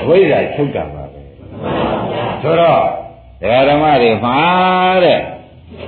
[0.00, 1.20] အဝိဇ္ဇာချုပ်တာပါပဲ
[2.42, 2.82] ဆိုတော့
[3.40, 4.38] တရားဓမ္မတွေမှာ
[5.04, 5.20] တဲ့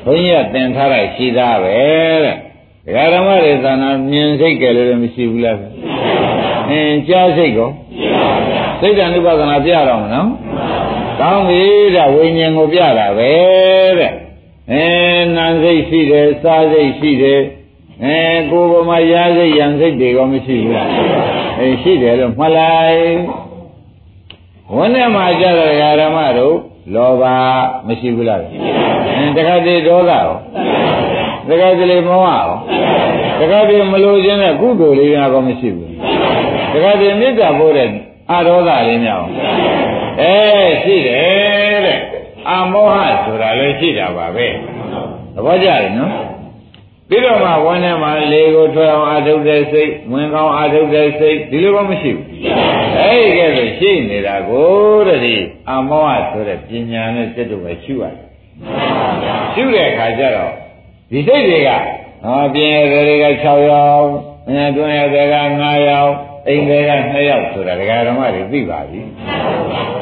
[0.04, 1.78] ဘုန်းကြီးကသင်ထားတာရှိသားပဲ
[2.24, 2.37] တဲ့
[2.87, 5.57] တရားဓမ္မတွေသာနာမြင်စိတ်ကြလို့လည်းမရှိဘူးလား
[6.70, 7.70] အင်းကြားစိတ်ကော
[8.81, 10.28] စိတ်တ ानु ပဒနာပြတော့မနော်
[11.20, 11.62] ကောင်းပြီ
[11.94, 13.31] တဲ့ဝိညာဉ်ကိုပြတာပဲ
[14.00, 14.12] တဲ့
[14.72, 14.87] အဲ
[15.37, 17.40] နာစိတ်ရှိတယ်စားစိတ်ရှိတယ်
[18.04, 18.18] အဲ
[18.50, 20.88] ကိုယ်ပေါ်မှာရာစိတ်ရံစိတ်တွေကောမရှိဘူးလား
[21.59, 23.16] အဲရှိတယ်လို့မှတ်လိုက်
[24.74, 26.57] ဝန်းထဲမှာကြတဲ့ဓမ္မတို့
[26.94, 27.24] လောဘ
[27.87, 30.28] မရှိဘူးလားအဲတခါတည်းဒေါသရော
[31.48, 32.48] တခါတည်းမောဟရော
[33.40, 35.92] တခါတည်းမလိုခြင်းတဲ့ကုသိုလ်လေးများကောမရှိဘူး
[36.72, 37.88] တခါတည်းမေတ္တာပို့တဲ့
[38.33, 39.26] အဒေါသလေးများရော
[40.20, 40.37] အဲ
[40.83, 41.98] ရှိတယ်တဲ့
[42.48, 44.46] အာမောဟဆိုတာလည်းရှိတာပါပဲ
[45.35, 46.12] သဘောကျတယ်နော်
[47.09, 52.27] ပြီးတော့မှဝန်းထဲမှာလေကိုထွက်အောင်အာထုတ်တဲ့စိတ်ဝင်ကောင်းအာထုတ်တဲ့စိတ်ဒီလိုမှမရှိဘူး
[52.98, 54.68] အဲ့ဒီကဲဆိုရှိနေတာကို
[55.09, 58.14] တည်းအာမောဟဆိုတဲ့ပညာနဲ့စိတ်တို့ပဲရှုရတယ်
[59.55, 60.53] ရှုတဲ့အခါကျတော့
[61.11, 61.70] ဒီစိတ်တွေက
[62.24, 64.09] ဟောပြင်းရတဲ့တွေက6ယောက်
[64.48, 66.12] အဲတွင်းရတဲ့က9ယောက်
[66.48, 69.01] အိမ်တွေက2ယောက်ဆိုတာဒကာဓမ္မတွေသိပါပြီ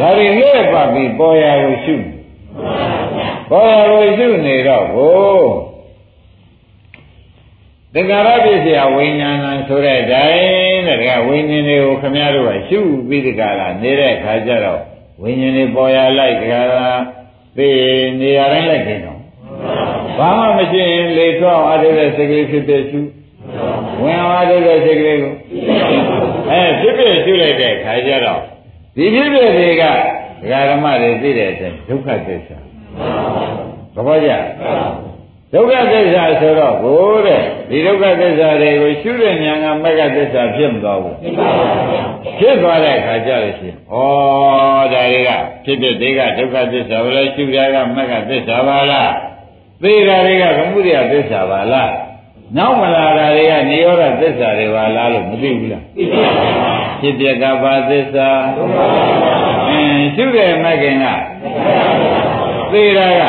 [0.01, 2.16] ဒါတွေလက်ပတ်ပြီးပေါ်ရကိုရှုပေါ်
[2.57, 5.17] ရကိုရှုနေတော့ကို
[7.95, 14.81] သင်္ကာရပစ္စယဝိညာဏဆိုတဲ့တိုင်းတဲ့ကဝိညာဉ်တွေကိုခမည်းတော်ကရှုပြီးဒီကလာနေတဲ့ခါကျတော့
[15.23, 16.89] ဝိညာဉ်တွေပေါ်ရလိုက်ဒီကလာ
[17.57, 17.69] သိ
[18.21, 19.19] နေရာတိုင်းလိုက်ခင်တော့
[20.19, 23.01] ဘာမှမရှိရင်လေထွက်အောင်အားထုတ်တဲ့စိတ်ကလေးဖြစ်ဖြစ်ရှု
[24.03, 25.35] ဝင်အောင်အားထုတ်တဲ့စိတ်ကလေးကို
[26.51, 28.41] အဲဖြစ်ဖြစ်ရှုလိုက်တဲ့ခါကျတော့
[28.97, 29.85] ဒီဖြစ်ဖြစ်တွေက
[30.41, 32.57] ဒကာဓမ္မတွေသိတဲ့အချိန်ဒုက္ခသစ္စာ
[33.95, 41.17] သဘောကျဒဒုက္ခသစ္စာဆိုတော့ဘိုးတဲ့ဒီဒုက္ခသစ္စာတွေကိုရှုတဲ့ဉာဏ်ကမဂ္ဂသစ္စာဖြစ်မသွားဘူး
[42.39, 43.97] ဖြစ်သွားတဲ့အခါကျလို့ရှိရင်ဩ
[44.93, 45.31] ဒါတွေက
[45.65, 49.13] ဖြစ်ဖြစ်တွေကဒုက္ခသစ္စာဘယ်လိုရှုကြကမဂ္ဂသစ္စာပါလား
[49.83, 51.91] သေတာတွေကသမုဒယသစ္စာပါလား
[52.58, 56.22] နောက်မလာတာတွေကနေရောဓသစ္စာတွေပါလားလို့မသိဘူးလားသိပါ
[56.62, 58.30] ပါဖြစ်ပြကဘာသစ္စာ
[59.70, 61.06] အင်းရှုတဲ့မဂ္ဂင်က
[62.72, 63.22] သေတာက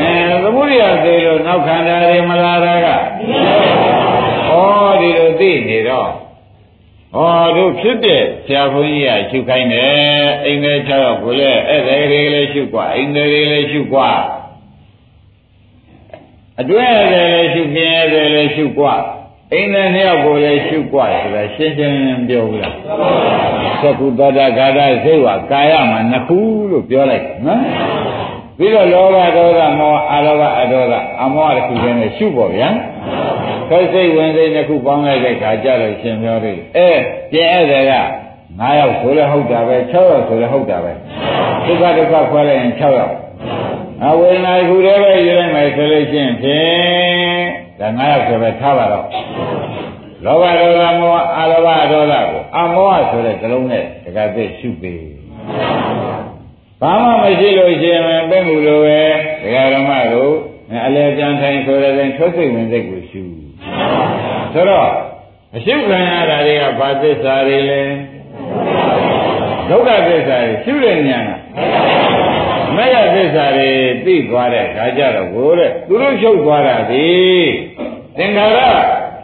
[0.00, 4.58] အဲသမုဒယသေလို့နောက်ခန္ဓာတွေမလာတာကဩ
[5.00, 6.10] ဒီလိုသိနေတော့
[7.16, 7.24] ဩ
[7.56, 14.10] တို့ဖြစ်တဲ့ဆရာဘုန်းကြီးကရှုခိုင်းတယ်အိမ်ထဲ၆ယောက်ကိုလည်းအဲ့ဒါတွေလည်းရှုกว่าအိမ်တွေလည်းရှုกว่า
[16.60, 18.94] အတွဲရတယ်လည်းရှုပြင်းရတယ်လည်းရှုกว่า
[19.52, 21.96] အိမ်နဲ့နှစ်ယောက်ကိုလည်းရှုกว่าဆိုတာရှင်းရှင်း
[22.28, 22.74] ပြောဘူးလား
[23.82, 24.20] သကုတ္တ
[24.58, 26.38] ဂါဒစိတ်ဝကာယမှာနှစ်ခု
[26.70, 27.62] လို့ပြောလိုက်နော်
[28.58, 32.68] ပြီးတော့လောဘဒေါသမောဟအာလောဘအဒေါသအမောဟတစ်ခုချင်းနဲ့ရှုပေါ့ဗျာ
[33.68, 36.90] ခိုက်စိတ်ဝင်စိတ်တစ်ခုပေါင်းလိုက်တဲ့ခါကြလို့ရှင်ပြောတယ်အဲ
[37.32, 37.94] ကျင်ဧည့်တွေက
[38.60, 40.92] 9ယောက်ဆိုလည်းဟုတ်တာပဲ6ယောက်ဆိုလည်းဟုတ်တာပဲ
[41.66, 43.12] ဒုက္ခဒုက္ခခွဲလိုက်ရင်6ယောက်
[44.03, 47.47] အဝေဒနာတစ်ခုတည်းပဲယူလိုက်မယ်ဆိုလို့ရှိရင်ဖြင့်
[47.79, 49.05] ဒါ9ယောက်ဆိုပဲထားပါတော့
[50.25, 55.05] လောဘဒေါသမောဟအာလောဘဒေါသကိုအမောဟဆိုတဲ့ကလုံးနဲ့တကသိရှုပေး
[56.81, 59.01] ဘာမှမရှိလို့ရှိရင်ပဲမှုလိုပဲ
[59.43, 60.33] ဒကာဓမ္မတို့
[60.85, 63.23] အလဲပြန်ထိုင်ဆိုတဲ့တိုင်းထွက်စိတ်ဝင်စိတ်ကိုရှု
[64.53, 64.89] ဆိုတော့
[65.55, 67.81] အရှုခံရတာတွေကဘာသစ္စာတွေလဲ
[69.69, 71.29] ဒုက္ခသစ္စာတွေရှုတဲ့ဉာဏ်က
[72.77, 73.69] မဂ္ဂသစ္စာတွေ
[74.05, 77.07] သိသွားတဲ့ခါကျတော့ကိုတဲ့သူတို့ချုပ်သွားတာဒီ
[78.17, 78.59] သင်္ခါရ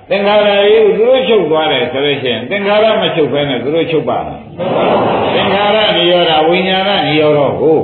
[0.09, 4.39] သင်္ခါရကြီးသူတို့ချုပ်သွားတယ်ဆိုလို့ရှိရင်သင်္ခါရမချုပ်ဘဲနဲ့သူတို့ချုပ်ပါမယ်
[5.33, 7.79] သင်္ခါရနိရောဓဝိညာဏနိရောဓကို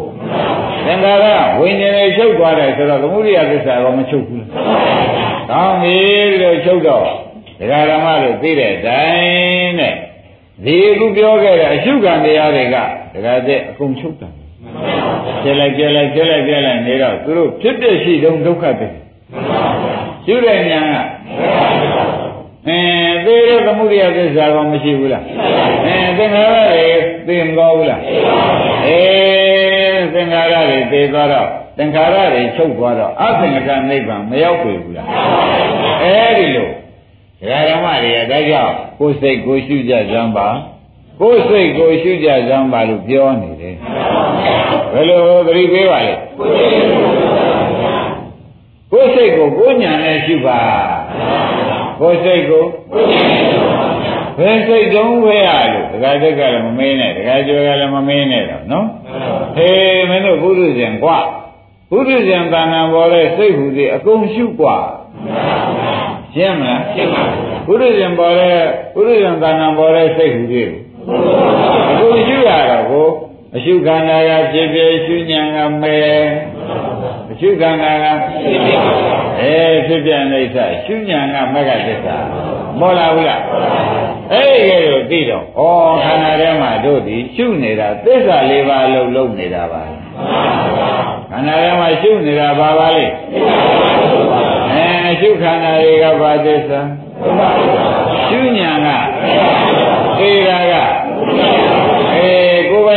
[0.86, 1.25] သင်္ခါရ
[1.60, 4.41] ဝိညာဉ်နဲ့ချုပ်သွားတယ်ဆိုတော့သမုဒိယသစ္စာကမချုပ်ဘူး။
[5.51, 5.97] ကောင်းပြီ
[6.41, 7.05] လို့ချုပ်တော့
[7.60, 9.93] ဒကာဓမ္မတို့သိတဲ့အတိုင်းနဲ့
[10.65, 12.75] ဒီအခုပြောခဲ့တဲ့အရှုခံတရားတွေက
[13.13, 14.29] ဒကာတဲ့အကုန်ချုပ်တာ။
[15.43, 18.88] ကျက်လိုက်ကျက်လိုက်ကျက်လိုက်ကျက်လိုက်နေတော့သူတို့ဖြစ်တဲ့ရှိတုံးဒုက္ခတွေ
[20.25, 20.97] ရှုတဲ့ဉာဏ်က
[22.67, 22.79] အဲ
[23.25, 25.23] သေရသမုဒိယသစ္စာကောမရှိဘူးလား
[25.88, 26.88] အဲသင်္ခါရတွေ
[27.27, 28.01] သိမကောဘူးလား
[28.88, 35.08] အေးသင်္ခါရတွေသိသွားတော့သင်္ခါရတွေချုပ်သွားတော့အသင်္ကနိဗ္ဗာန်မရောက်ပြီဘူးလား
[36.03, 36.69] အဲဒီလို
[37.69, 40.47] ဓမ္မတွေကဒါကြောင့်ကိုယ်စိတ်ကိုရှုကြကြမ်းပါ
[41.21, 43.75] ကိုယ်စိတ်ကိုရှုကြကြောင်းပါလို့ပြောနေတယ်
[44.93, 46.13] ဘယ်လိုသတိပေးပါလဲ
[48.91, 50.60] ကိုယ်စိတ်ကိုကိုညာနဲ့ရှုပါ
[51.99, 52.63] ကိုယ်စိတ်ကို
[54.39, 58.88] ဘယ်စိတ်ဆုံးဝဲရလို့ဒကာဒက်ကလည်းမမင်းနဲ့ဒကာကျော်ကလည်းမမင်းနဲ့တော့နော်
[59.55, 61.19] ဟေးမင်းတို့ဘုရုဇဉ်ကွာ
[61.91, 64.77] ဘုရုဇဉ်တဏ္ဍာဘောလဲစိတ်ဟူသည်အကုန်ရှုကွာ
[66.36, 67.23] ရှင်းမလားရှင်းပါ
[67.67, 68.53] ဘုရုဇဉ်ဘောလဲ
[68.95, 70.69] ဘုရုဇဉ်တဏ္ဍာဘောလဲစိတ်ဟူသည်
[72.00, 73.08] ကုန်ရှုရတော့ကို
[73.56, 75.98] အရှုခန္ဓာကဖြစ်ဖြစ်ရှုဉဏ်ကမဲ
[77.32, 78.06] အရှုခန္ဓာက
[79.41, 79.56] အဲ
[79.88, 82.17] ဖြစ်ပြအိဋ္ဌရှုဉဏ်ကမဂ္ဂသစ္စာ
[82.80, 83.41] မောလာဘူးလား
[84.34, 85.62] အဲ့ဒီကဲတော့သိတော့ဩ
[86.04, 89.82] ခန္ဓာထဲမှာတို့ဒီရှုနေတာသစ္စာလေးပါးလုံးလုံးနေတာပါ
[91.32, 93.06] ခန္ဓာထဲမှာရှုနေတာဘာပါလဲ
[94.74, 96.80] အဲရှုခန္ဓာတွေကဘာသစ္စာ
[98.28, 98.88] ရှုဉဏ်က
[100.19, 100.68] သေတာကအေး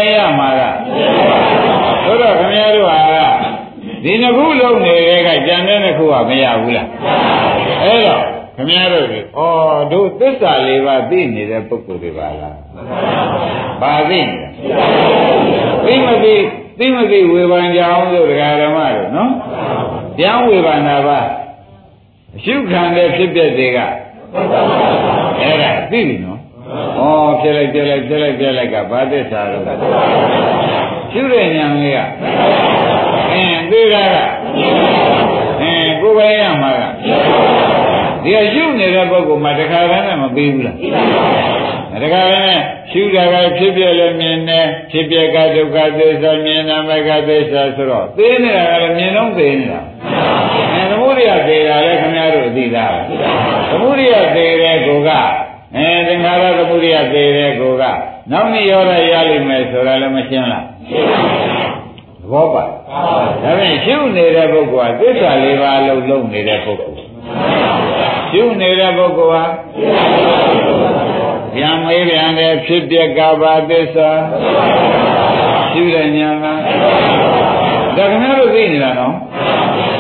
[0.03, 0.62] ကိုယ်ပိုင်ရမှာက
[2.05, 2.99] ဆိုတော့ခင်ဗျားတို့ဟာ
[4.05, 6.88] ဒီနှစ်ခုလုံးနေတဲ့ကကြံတဲ့နှစ်ခုကမရဘူးလား
[7.83, 8.25] အဲ့တော့
[8.57, 9.41] ခင်ဗျားတို့ဒီဩ
[9.93, 12.57] တို့သစ္စာလေးပါးသိနေတဲ့ပုဂ္ဂိုလ်တွေပါလား
[13.83, 14.21] ပါသိ
[15.87, 16.35] သိမသိ
[16.79, 19.33] သိမသိဝေဘာကြအောင်လို့ဒကာဓမ္မတို့နော်
[20.17, 21.21] ပြန်ဝေဘာနာပါ
[22.37, 23.79] အရှုခံတဲ့ဖြစ်ပျက်တွေက
[25.41, 26.32] အဲ့ဒါသိပြီနော်
[26.72, 27.08] ဩ
[27.40, 29.64] ဖြစ်လိုက်ပြလိုက်ပြလိုက်ပြလိုက်ကဘာသစ္စာတော့
[31.12, 31.98] ရှုတဲ့ဉာဏ်လေးက
[33.32, 34.16] အင်းသိတာက
[35.62, 36.82] အင်းကိုယ်ပဲရမှာက
[38.24, 40.76] ဒီကရှုနေတဲ့ပုဂ္ဂိုလ်မှာတခါတည်းနဲ့မပြီးဘူးလား
[42.02, 49.80] တခါတည်းနဲ့ရှုတာကဖြစ်ပြလည်းမြင်တယ်ဖြစ်ပြကဒုက္ခသစ္စာမြင်တာမကသစ္စာဆိုတော့သိနေတာကလည်းမြင်တော့သိနေတာ
[50.74, 52.87] အဲသမုဒိယသေတာလည်းခင်ဗျားတို့သိတာ
[53.70, 55.11] သမုဒိယသေတဲ့ကိုက
[55.76, 57.85] အဲသင်္ခါရသမုဒိယသေတဲ့ကိုက
[58.30, 61.72] နောက်နေ့ရောရရလိမ့်မယ်ဆိုတာလည်းမရှင်းလားရှင်းပါဘူး
[62.22, 66.96] သဘောပါဒါဖြင့်ရှုနေတဲ့ပုဂ္ဂိုလ်ကသစ္စာလေးပါးလုံးလုံးနေတဲ့ပုဂ္ဂိုလ်
[68.30, 69.44] ရှုနေတဲ့ပုဂ္ဂိုလ်ဟာ
[71.54, 74.11] ပြန်မေးပြန်တဲ့ဖြစ်ပျက်ကဘာသစ္စာ
[75.72, 76.46] ရှုတဲ့ညာက
[77.96, 79.14] ဒါခင်ဗျားတို့သိနေတာနော်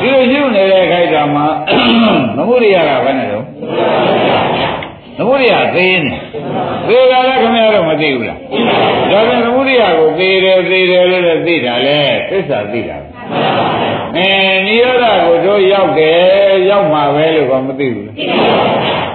[0.00, 1.46] ဒီလိုရှုနေတဲ့ခိုက်တာမှာ
[2.36, 3.44] သမုဒိယကဘယ်နဲ့တော့
[5.16, 6.14] သမုဒိယသေးနေ
[6.88, 8.38] သေးတာလည်းခင်ဗျားတို့မသိဘူးလား
[9.10, 12.96] ဒါပြန်သမုဒိယကိုသေးတယ်သေးတယ်လို့လည်းသိတာလေသစ္စာသိတာ
[14.16, 14.28] အဲ
[14.66, 18.16] နိရောဓကိုတို့ရောက်တယ်ရောက်မှာပဲလို့ကမသိဘူးလား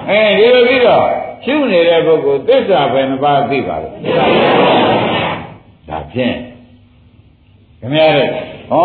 [0.09, 1.07] အဲဒီလိုပြီးတော့
[1.45, 3.93] ရှုနေတဲ့ပုဂ္ဂိုလ်သစ္စာပဲနှပါသိပါလို့
[5.89, 6.35] ဒါဖြင့်
[7.79, 8.29] ခင်ဗျားတို့
[8.71, 8.75] ဩ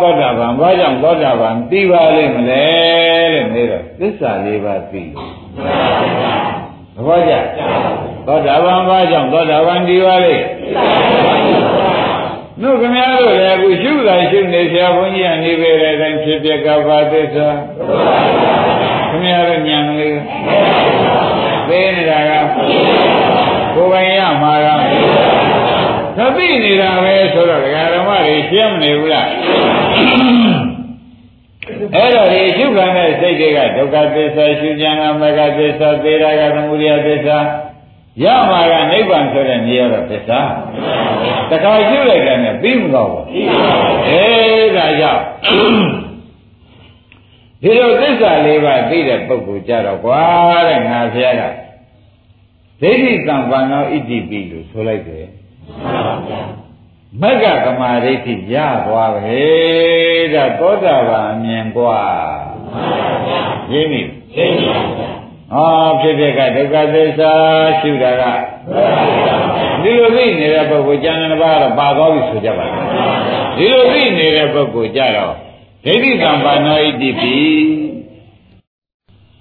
[0.00, 2.64] သောတာပန်ဘာကြောင့်သောတာပန်သိပါလိမ့်မလဲ
[3.32, 5.02] တဲ့နေတော့သစ္စာလေးပါးသိ
[6.96, 7.32] သဘောကျ
[8.26, 10.44] သောတာပန်ဘာကြောင့်သောတာပန်သိပါလိမ့်
[12.62, 17.48] တို့ခင်ဗျားတို့လည်းအခုရှုတာရှုနေဆရာဘုန်းကြီးကနေပေတဲ့အတိုင်းဖြစ်ပြကဘာသစ္စာ
[19.10, 20.18] ခင်ဗျားတို့ညံလေး
[21.68, 22.32] သိနေတာက
[23.74, 24.68] ကိုယ်ပိုင်ရမှာက
[26.16, 29.28] သတိနေတာပဲဆိုတော့ဒကာဓမ္မတွေရှင်းမနေဘူးလား
[31.94, 37.38] အဲ့တော့ဒီရှုခံတဲ့စိတ်တွေကဒုက္ခသစ္စာရှုကြံကမဂ္ဂသစ္စာသေရာကသမုဒယသစ္စာ
[38.24, 40.40] ရမှာကနိဗ္ဗာန်ဆိုတဲ့နေရာတော့သစ္စာ
[41.50, 43.26] တခါရှုလိုက်တယ်နဲ့ပြီးမတော့ဘူး
[44.08, 45.22] အေးဒါကြောင့်
[47.62, 50.22] ဒီလိုသစ္စာလေးပါးသိတဲ့ပုဂ္ဂိုလ်ကြတော့ကွာ
[50.68, 51.42] တဲ့ငါဖျားက
[52.82, 55.26] ဒိဋ္ဌိတံပန္နောဣတိပိလို့ဆိုလိုက်တယ်
[57.21, 58.55] မက္ကကမာဒိဋ္ဌိရ
[58.85, 59.41] သွားပဲ
[60.33, 62.01] ဒါသောတာပန်အမြင်กว่า
[63.71, 64.01] ရင်းပြီ
[64.35, 64.67] ရင်းပြီ
[65.53, 67.33] ဟောဖြစ်ဖြစ်ကဒုက္ခသစ္စာ
[67.79, 68.23] ရှုတာက
[69.83, 72.85] ဒီလိုသိနေတဲ့ပုဂ္ဂိုလ်ကျန်တဲ့ဘာတော့ပါသွားပြီဆိုကြပါလား
[73.57, 75.33] ဒီလိုသိနေတဲ့ပုဂ္ဂိုလ်ကြတော့
[75.85, 77.35] ဒိဋ္ဌိကံပါဏိတိပိ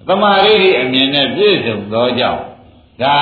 [0.07, 2.43] သမာဓိအမြင်နဲ့ပြည့်စုံသောကြောင့်
[3.03, 3.19] ဒါ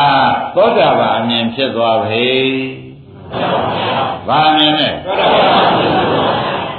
[0.55, 2.29] သောတာပန်အမြင်ဖြစ်သွားပြီ
[4.28, 4.94] ဘာမြင်နဲ့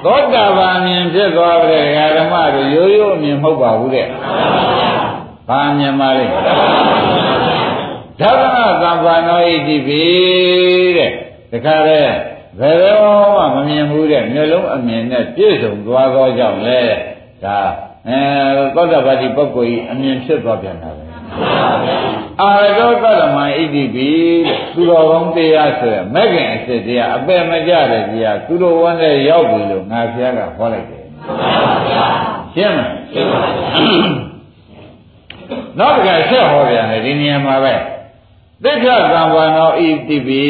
[0.04, 1.80] သောတာပန်မြင်ဖြစ်သွားပြီ
[2.16, 4.06] ဓမ္မတို့ရိုးရိုးအမြင်မဟုတ်ပါဘူးတဲ့
[5.48, 6.34] ဘာမြင်ပါလိမ့်
[8.20, 8.42] ဓမ္မ
[8.82, 10.02] သံဃာနောဣတိပိ
[10.96, 11.10] တဲ့
[11.52, 12.00] တခါလဲ
[12.58, 16.80] ဘယ်တော့မှမမြင်ဘူးတဲ့မျိုးလုံးအမြင်နဲ့ပြည့်စုံသွားသောကြောင့်လေ
[17.44, 17.58] ဒါ
[18.08, 18.20] အဲ
[18.74, 21.04] သောတာပတိပုဂ္ဂိုလ်ကြီးအမြင်ဖြစ်သွားပြန်တာပဲ
[22.40, 24.10] အာရောကလမဣတိပိ
[24.74, 31.04] သူတော်ကောင်းတရားဆိုရမဂ္ဂင်အစစ်တရားအပယ်မကြတဲ့တရားသူတော်ဝန်းနဲ့ရောက်ပြီလို့ငါဖျားကဟောလိုက်တယ်
[32.54, 34.30] ရှင်းမလားရှင်းပါပြီ
[35.78, 37.74] နောက်တစ်ခါဆက်ဟောပြန်တယ်ဒီနေရာမှာပဲ
[38.64, 40.42] သိက္ခာကံဘာနောဣတိပိ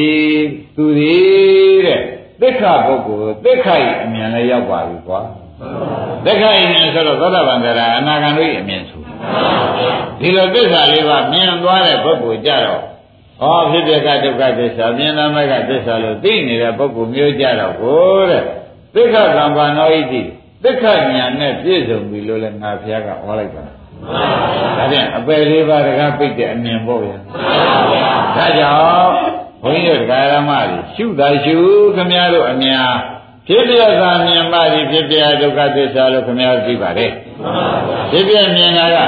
[0.77, 2.01] သူသည်တဲ့
[2.41, 5.21] သိက္ခာပုဂ္ဂိုလ်သိက္ခာဤအမြင်လည်းရောက်ပါပြီကွာ
[6.25, 9.00] သိက္ခာဤအမြင်ဆိုတော့သောတာပန်တရားအနာဂံတို့ဤအမြင်ဆို
[10.21, 12.83] ဒီလိုသစ္စာလေးပါမြင်သွားတဲ့ပုဂ္ဂိုလ်ကြတော့
[13.41, 18.45] ဟောဖြစ်ပြကဒုက္ခသစ္စာမြင်နာမကသစ္စာလို့သိနေတဲ့ပုဂ္ဂိုလ်မျိုးကြတော့ကိုတဲ့
[18.95, 20.23] သိက္ခာကံဘာနောဣတိ
[20.63, 23.73] သိက္ခာညာနဲ့ပြည့်စုံပြီလို့လည်းငါဖျားကဟောလိုက်ပါဒါ
[24.91, 27.17] ဖြင့်အပယ်လေးပါးတကားပိတ်တဲ့အမြင်ပေါ့ဗျာ
[28.37, 29.13] ဒါကြောင့်
[29.63, 31.57] ဘုန်းကြီးတို့ဒကာရမတွေရှုတာရှု
[31.97, 32.93] ခမည်းတော်အများ
[33.47, 37.13] ဖြစ်ပြသာမြင်ပါသည်ဖြစ်ပြဒုက္ခသစ္စာလို့ခမည်းတော်သိပါတယ်
[38.11, 38.99] ဖြစ်ပြမြင်တာက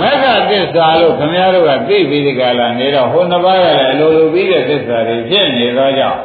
[0.00, 6.20] မက္ခသစ္စာလို့ခမည်းတော်ကသိပြီးဒီကလာနေတော့ဟိုနှစ်ပါးကလည်းအလိုလိုပြီးတဲ့သစ္စာတွေဖြစ်နေသောကြောင့်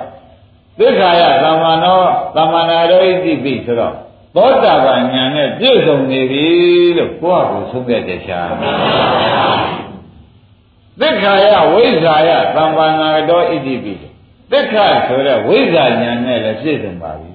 [0.79, 1.99] သစ္စာယသမ္မာနော
[2.35, 3.93] သမ္မာနာရောဣတိပိဆိုတော့
[4.35, 6.45] သောတာပန်ညာနဲ့ပြည့်စုံနေပြီ
[6.97, 8.41] လို့ကိုယ့်အကိုဆုံးဖြတ်ချက်ရှာ
[11.01, 13.93] သစ္ခာယဝိဇ္ဇာယသံပါဏာတောဣတိပိ
[14.51, 17.29] သစ္ခာဆိုတဲ့ဝိဇ္ဇာညာနဲ့လည်းပြည့်စုံပါပြီ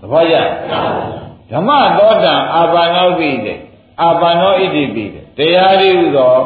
[0.00, 0.36] သဘောကျ
[1.50, 3.58] ဓမ္မသောတံအာပါနောပိတဲ့
[4.02, 6.36] အာပါနောဣတိပိတဲ့တရားရည်ဥသော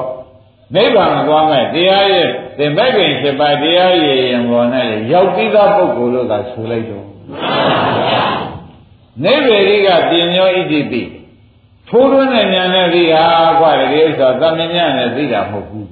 [0.74, 2.26] နိဗ္ဗာန်သွားမဲ့တရားရဲ့
[2.58, 7.06] သင်္ဘက်ခင်7ပါးတရားရည်ရင်ပေါ်နဲ့ရောက်ပြီးသားပုဂ္ဂိုလ်လို့သာဆိုလိုက်တော့
[9.24, 11.02] နိဗ္ဗေရိကပြင်းရောဣတိပိ
[11.88, 13.24] ထိုးသွင်းတဲ့ဉာဏ်နဲ့သိဟာ
[13.60, 15.88] ကွာဒီဥစ္စာသမဉာဏ်နဲ့သိတာမဟုတ်ဘူး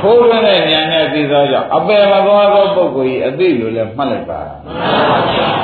[0.00, 4.40] ထိုးသွင်းတဲ့ဉာဏ်နဲ့သိသောကြောင့်အပယ်မသွားသောပုဂ္ဂိုလ်ကြီးအသိလို့လည်းမှတ်လိုက်ပါ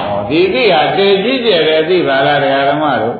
[0.09, 3.17] ဟော ဒီသိဟာတည်ကြည့်ကြတယ်သိပါလားတရားဓမ္မတို့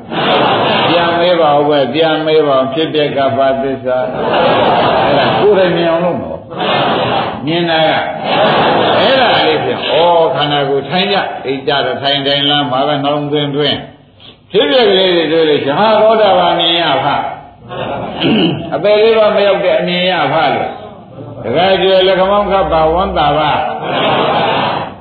[0.89, 3.97] ပြန်မေးပါဦးပဲပြန်မေးပါဖြစ်ပြကပါသစ္စာ
[5.05, 6.39] အဲ့ဒါကိုယ်တိုင်မြင်အောင်လုပ်တော့
[7.45, 7.91] မြင်တာက
[8.99, 9.91] အဲ့ဒါလေးဖြင့်ဩ
[10.35, 13.77] ခန္ဓာကိုယ်ထိုင်ကြအိတ်ကြတော့ထိုင်တိုင်လားမှာပဲနှောင်းသွင်းသွင်း
[14.51, 17.05] ဖြစ်ပြကလေးတွေတွေ့လို့ရှာသောတာပန်မြင်ရဖ
[18.75, 20.69] အပေလေးပါမရောက်တဲ့အမြင်ရဖလို့
[21.43, 23.51] တခါကျွယ်လကမောင်းခပ်ပါဝန္တာပါ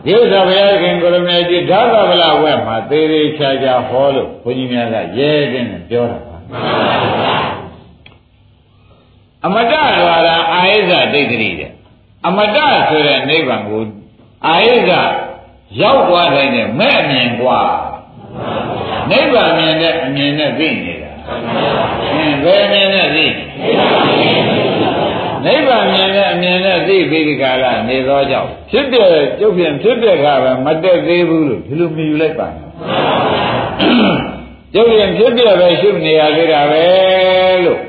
[0.05, 6.35] ဒီဥစ္စာဘုရားခင်ကိုရမေကြီးဓာသဗလဝဲမှာသေးသေးချာချာဟောလို့ဘုန်းကြီးများကရဲတဲ့နဲ့ပြောတာပါ
[9.45, 11.71] အမတရွာတာအာယိဇဒိဋ္ဌိတဲ့
[12.27, 12.57] အမတ
[12.89, 13.83] ဆိုတဲ့နိဗ္ဗာန်ကို
[14.47, 14.91] အာယိဇ
[15.81, 17.61] ရောက်သွားနိုင်တဲ့မဲ့အမြင်กว่า
[19.11, 21.11] နိဗ္ဗာန်မြင်တဲ့အမြင်နဲ့သိနေတာ
[22.15, 24.18] အင်းဘယ်အမြင်နဲ့သိနိ
[25.58, 32.68] ဗ္ဗာန်မြင်တဲ့အမြင်နဲ့သိပြီးဒီကလာနေသောကြောင့်ဖြစ်တဲ့ကျုပ်ဖြင့်ဖြစ်တဲ့ကပဲမတက်သေးဘူးလို့ဒီလိုမြည်ယူလိုက်ပါနဲ့
[34.74, 36.84] ကျုပ်ရင်ဖြစ်တဲ့ပဲရှုနေရသေးတာပဲ
[37.64, 37.80] လို့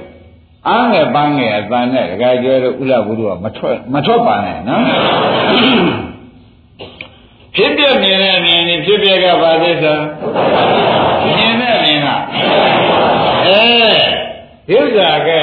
[0.68, 4.84] အားငယ်ပန်းငယ်အတန်နဲ့ဒကာကျွဲတို့ဥလဘုရုကမထွက်မထွက်ပါနဲ့နော်
[7.55, 9.93] ဖြစ်ပြမြင်တဲ့မြင်နေဖြစ်ပြကဘာသစ္စာ
[11.38, 12.07] မြင်တဲ့မြင်က
[13.45, 15.41] အဲဥစ္စာကဲ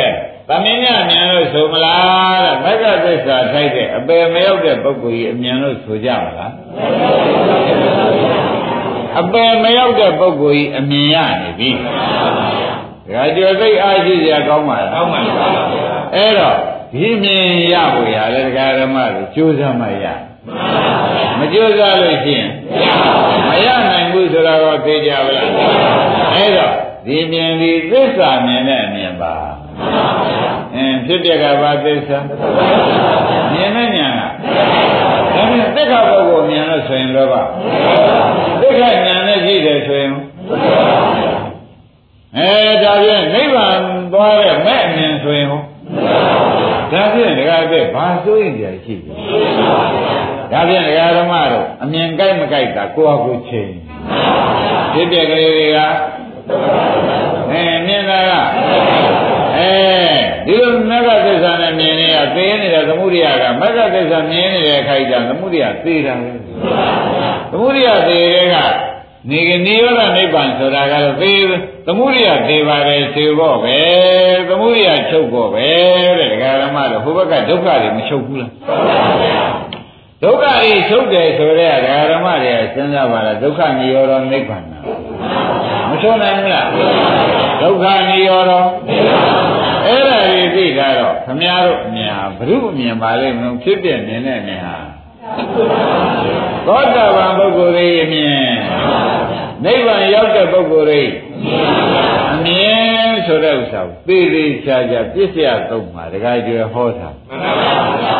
[0.48, 6.52] သမင်းညမြင်လို့ဆိုမလားတဲ့မက္ကသစ္စာထိုက်တဲ့အပယ်မရောက်တဲ့ပုဂ္ဂိုလ်ကြီးအမြင်လို့ဆိုကြပါလား
[9.20, 11.70] အပယ်မရောက်တဲ့ပုဂ္ဂိုလ်ကြီးအမြင်ရနေပြီ
[13.14, 15.48] ဒါကြောသိအားရှိစရာကောင်းပါလားကောင်းပါပါ
[16.14, 16.56] အဲ့တော့
[16.92, 20.06] ဒီမြင်ရဖို့ရလေတရားဓမ္မတွေကြိုးစားမှရ
[21.38, 22.50] မကြိုးစားလို့ရှိရင်
[23.48, 25.48] မရနိုင်ဘူးဆိုတော့သိကြပါလား
[26.34, 26.72] အဲ့တော့
[27.06, 29.34] ဒီမြင်ဒီသစ္စာမြင်တဲ့အမြင်ပါ
[30.74, 32.18] အင်းဖြစ်ပြကဘာသစ္စာ
[33.52, 34.10] မြင်တဲ့ညာ
[35.34, 37.34] ကဒါဖြင့်သက္ခပုဂ္ဂိုလ်မြင်လို့ဆိုရင်လောဘ
[38.60, 40.12] သက္ခညာနဲ့ကြည့်တယ်ဆိုရင်
[42.36, 42.50] အဲ
[42.82, 43.78] ဒါဖြင့်နိဗ္ဗာန်
[44.12, 45.62] သွားတဲ့မဲ့အမြင်ဆိုရင်ဟော
[46.92, 49.16] ဒါဖြင့်ဒကာတဲ့ဘာစိုးရင်ကြာရှိတယ်
[50.52, 53.74] ဒါဖြင့်ဒကာဓမ္မတို့အမြင်ကြိုက်မကြိုက်တာကိုယ့်အကူချင်း
[54.92, 55.78] ဖြစ်ပြကလေးတွေက
[57.50, 58.32] အဲမြင်တာက
[59.58, 59.72] အဲ
[60.46, 66.30] ဒီလိုမဂ္ဂသစ္စာနဲ့မြင်နေရသိနေတဲ့သမှုရိယကမဂ္ဂသစ္စာမြင်နေတဲ့ခိုက်တာသမှုရိယသိတာလေ
[67.50, 68.56] သမှုရိယသိတဲ့က
[69.30, 71.32] နေကနေရောဓနိဗ္ဗာန်ဆိုတာကတော့သေ
[71.86, 73.78] သမှုရိယသေပါတယ်သေဖို့ပဲ
[74.48, 75.66] သမှုရိယချုပ်ဖို့ပဲ
[76.18, 78.50] တဲ့ဒကာရမတို့ဟိုဘက်ကဒုက္ခတွေမချုပ်ဘူးလား
[80.22, 84.64] ဒုက္ခတွေချုပ်တယ်ဆိုတဲ့ဒကာရမတွေစဉ်းစားပါလားဒုက္ခនិရောဓနိဗ္ဗာန်
[85.98, 86.68] မချုပ်နိုင်ဘူးလား
[87.60, 88.52] ဒုက္ခនិရောဓ
[89.86, 94.76] အဲ့ဒါတွေသိတာတော့ခမည်းတော်အမြင်ဟာဘုရုအမြင်ပါလိမ့်မလို့ဖြစ်ပြနေတဲ့အမြင်ဟာ
[96.66, 98.32] သောတာပန်ပုဂ္ဂိုလ်ရဲ့အမြင်
[99.64, 101.02] နိဗ္ဗာန်ရောက်တဲ့ပုဂ္ဂိုလ်တွေ
[102.34, 107.72] အမြင်ဆိုတဲ့ဥစ္စာကိုသေသေးချာချာပြည့်စရာသုံးပါတခါကျွယ်ဟောတာမှန်ပါ
[108.02, 108.16] ပါ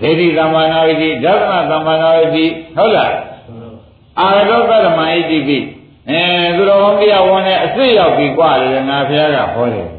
[0.00, 2.46] ဒိဋ္ဌိသမ္မာနာဝိတိဓမ္မသမ္မာနာဝိတိ
[2.76, 3.12] ဟုတ်လား
[4.20, 5.58] အာရောကဓမ္မဣတိပိ
[6.09, 6.21] အဲ
[6.55, 9.89] သူတော်ကောင်းတရားဝန်နဲ့အစ်စ်ရောက်ပြီกว่าလေငါဖះကဟောတယ်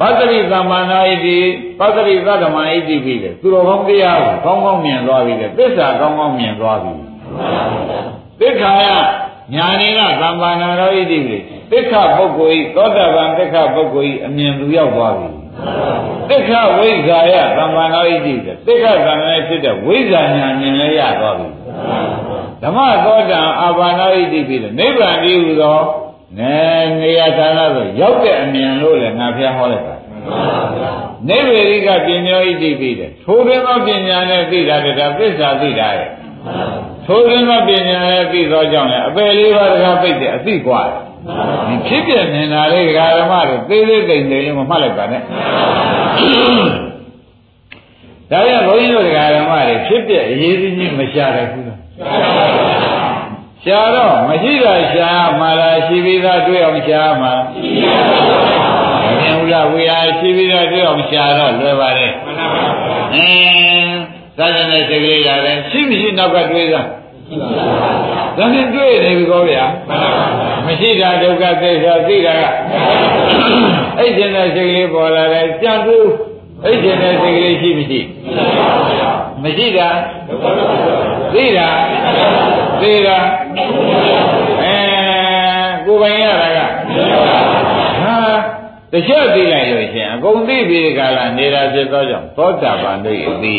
[0.00, 1.36] ပတ္တိသမ္မာနာဣတိ
[1.80, 6.92] ပတ္တိသတ္တမဣတိပြီလေသူတော်ကောင်းတရားကိုကောင်းကောင်းမြင်သွားပြီလေသစ္စာကောင်းကောင်းမြင်သွားပြီ
[8.40, 8.88] သစ္ခာယ
[9.54, 11.38] ညာနေကသမ္မာနာရောဣတိပြီ
[11.70, 15.28] သစ္ခပုဂ္ဂိုလ်ဤသောတာပန်သစ္ခပုဂ္ဂိုလ်ဤအမြင်သူရောက်သွားပြီ
[16.30, 21.48] သစ္ခဝိဇ္ဇာယသမ္မာနာဣတိပြီသစ္ခသံဃာဖြစ်တဲ့ဝိဇ္ဇာညာမြင်လည်းရသွားပြီ
[22.62, 25.78] ဓမ္မသောတံအာဘာနာဣတိပြီနိဗ္ဗာန်တည်းဟူသော
[26.38, 26.56] နဲ
[27.00, 29.94] နေရာဌာနဆိုရောက်တဲ့အမြင်လို့လည်းငါဖျားဟောလိုက်ပါ
[31.28, 36.10] နေဝေရိကပညာဣတိပြီတဲ့ထိုတွင်သောပညာနဲ့သိတာတည်းဒါသစ္စာသိတာရဲ့
[37.06, 40.82] ထိုတွင်သောပညာနဲ့သိသောကြောင့်လည်းအပယ်လေးပါးတကားပိတ်တဲ့အသိกว่า
[41.68, 45.22] ဒီဖြစ်ပြနေတာလေးဓမ္မတွေသေးသေးသိမ့်သိမ့်လေးမမှတ်လိုက်ပါနဲ့
[48.31, 51.79] ဒါပြန်ဘုန်းကြီးတို့ဓမ္မတွေဖြစ်ပြအရေးကြီးကြီးမရှာတယ်ဘူးလား
[53.63, 62.61] ရှာတော့မရှိတာရှာမှလားရှိပြီးသားတွေ့အောင်ရှာမှာရှိပါဘူး။မြင်ဦးလားဝေဟာရှိပြီးသားတွေ့အောင်ရှာတော့လွယ်ပါတယ်။မှန်ပါပါ။
[63.15, 63.97] အင်း
[64.37, 66.87] သာသနာ့စိတ်ကလေးရတယ်ရှိမရှိနောက်ကတွေးစား
[67.27, 67.57] ရှိပါဘူး။
[68.37, 70.25] ဒါနဲ့တွေ့နေပြီကောဗျာ။မှန်ပါပါ။
[70.65, 72.43] မရှိတာဒုက္ခသစ္စာသိတာက
[73.97, 75.97] အဲ့ဒီတဲ့စိတ်ကလေးပေါ်လာတယ်ကြံသူ
[76.63, 77.99] အဲ့ဒီတဲ့စိတ်ကလေးရှိမရှိ
[79.43, 79.89] မရှိတာ
[81.33, 81.69] သိတာ
[82.81, 83.17] သိတာ
[84.63, 84.77] အဲ
[85.85, 88.17] ကိုယ်ပိုင်ရတာကဟာ
[88.91, 93.57] တခြားသိလိုက်လို့ရှင်အကုန်သိပြီးကြလားနေတာဖြစ်သောကြောင့်သောတာပန်တို့အသိ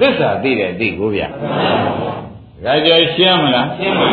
[0.00, 1.28] သစ္စာသိတယ်သိကိုဗျာ
[2.65, 4.07] ဒါကြောင့်ရှင်းမလားရှင်းပါ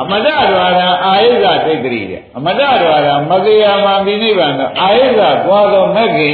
[0.00, 6.32] အမတ္တဒွါရအာယုဇသိတ္တိတဲ့အမတ္တဒွါရမကေယမမိနိဗ္ဗာန်တော့အာယုဇသွားသောမဂ္ဂင်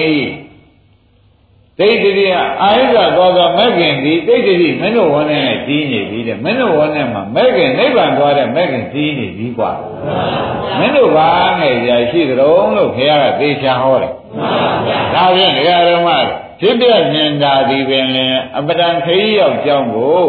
[1.78, 2.32] ဒိဋ္ဌိက
[2.62, 9.72] အာယုဇသွားသောမဂ္ဂင်ဒီဒိဋ္ဌိမင်းတို့ဝန်းနဲ့ကြီးနေပြီတဲ့မင်းတို့ဝန်းနဲ့မှာမဂ္ဂင်နိဗ္ဗာန်သွားတဲ့မဂ္ဂင်ကြီးနေပြီกว่า
[10.78, 11.28] မင်းတို့ဘာ
[11.60, 12.36] ငယ်ရာရှိကြုံ
[12.76, 14.12] လို့ခင်ဗျားကသေချာဟောတယ်
[15.14, 16.08] ဒါဖြင့်ဒကာရမ
[16.60, 20.24] ဖြစ်ပြမြင်တာဒီပင်လင်အပဒံခရီးရောက်ကြောင်းကို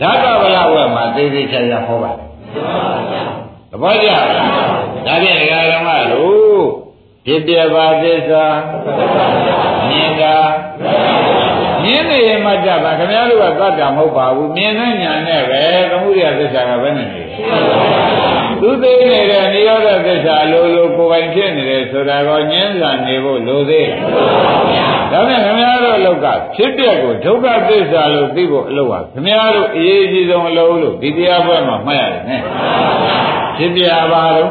[0.00, 2.26] ဓာတဗလဝက်မှာသေသေးချာချာဟောပါတယ်
[3.70, 4.26] သဘောကျလား
[5.06, 6.62] ဒါဖြင့်ဒကာရမတို့
[7.26, 8.46] ဖြစ်ပြပါသစ္စာ
[9.88, 10.36] မြင်တာ
[11.82, 17.22] မြမြင်နေရင်မှကြပါခင်ဗျားတို့ကသတ္တမဟုတ်ပါဘူးမြင်တဲ့ညာနဲ့ပဲသမှုရိယသစ္စာကဘယ်နဲ့နေ
[18.60, 23.90] သူသိနေတဲ့နိရောဓသစ္စာလိုလိုကိုယ်ပိုင်ဖြစ်နေတယ်ဆိုတာကိုညင်းစာနေဖို့လိုသေး
[25.12, 32.40] ဒါနဲ့ခင်ဗျားတို့အလောက်ကဖြစ်တဲ့ကိုဒုက္ခသစ္စာလို့သိဖို့အလုပ်ပါခင်ဗျားတို့အရေးကြီးဆုံးအလုပ်လို့ဒီတရားပွဲမှာမှတ်ရတယ်နဲ့
[33.56, 34.50] ဖြစ်ပြပါတော့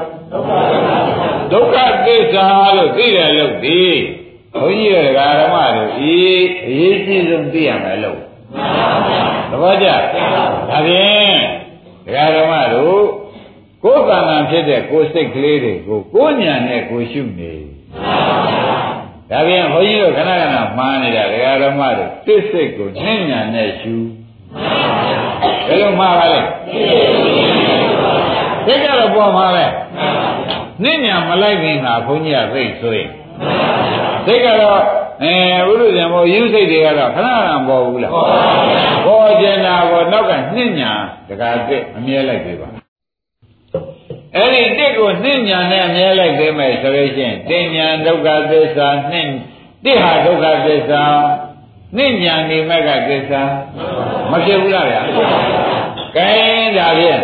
[1.52, 2.46] ဒုက္ခသစ္စာ
[2.78, 3.82] လို့သိတယ်လို့ဒီ
[4.62, 6.18] ဘုန်းကြီးတို့ဓမ္မတို့ဤ
[6.68, 8.20] အရေးကြီးဆုံးသိရမယ်လို့
[9.52, 9.98] သဘောကျဒါ
[10.88, 11.40] ဖြင့်
[12.36, 13.27] ဓမ္မတို့
[13.84, 17.54] ကိုယ်ကံကံဖြစ်တဲ့ကိုယ်စိတ်ကလေးတွေကိုကိုယ်ညာနဲ့ကိုယ်ရှုနေ
[19.30, 21.24] ဒါဖြင့်ဘုန်းကြီးတို့ခဏခဏမှားနေတာ
[21.64, 23.96] ဓမ္မတို့စိတ်စိတ်ကိုနှင်းညာနဲ့ရှု
[25.68, 26.42] ဘယ်လိုမှားပါလဲ
[28.66, 29.66] စိတ်ကတော့ပေါ်မှာပဲ
[30.84, 33.10] နှင်းညာမလိုက်ခင်ကဘုန်းကြီးကသိဆိုရင်
[34.26, 34.82] စိတ်ကတော့
[35.24, 35.36] အဲ
[35.68, 38.12] ဘုရုဇင်ဘောယူစိတ်တွေကတော့ခဏခဏပေါ်ဘူးလား
[39.06, 40.92] ပေါ်ကျင်တာကိုနောက်ကနှင့်ညာ
[41.30, 42.87] တကားသိအမြဲလိုက်သေးပါ
[44.38, 49.32] အဲ့ဒီတစ်ကိုနှင့်ညာနဲ့အမြဲလိုက်သေးမယ်ဆိုလို့ရှိရင်တင်ညာဒုက္ခသစ္စာနှင့်
[49.84, 51.04] တစ်ဟာဒုက္ခသစ္စာ
[51.98, 53.42] နှင့်ညာနေမဲ့ကသစ္စာ
[54.32, 55.02] မဖြစ်ဘူးလားဗျာ
[56.16, 56.30] ကဲ
[56.78, 57.22] ဒါဖြင့်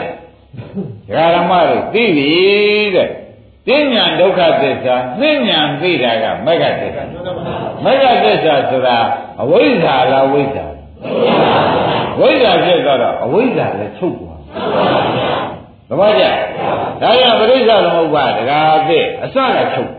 [1.36, 2.32] ဓမ္မတို့သိပြီ
[2.96, 3.10] တဲ့
[3.68, 7.04] ပညာဒုက္ခသစ္စာနှဉ္ညာသိတာကမဂ္ဂသစ္စာ
[7.84, 8.98] မဂ္ဂသစ္စာဆိုတာ
[9.42, 10.66] အဝိဇ္ဇာလားဝိဇ္ဇာ
[12.20, 15.63] ဝိဇ္ဇာဖြစ်သွားတော့အဝိဇ္ဇာလည်းချုပ်သွားသ
[16.00, 16.24] ဘောကျ
[17.02, 19.92] ဒါကြောင့်ပရိစ္ဆသမုပ္ပါဒကာအသိအစကချုပ်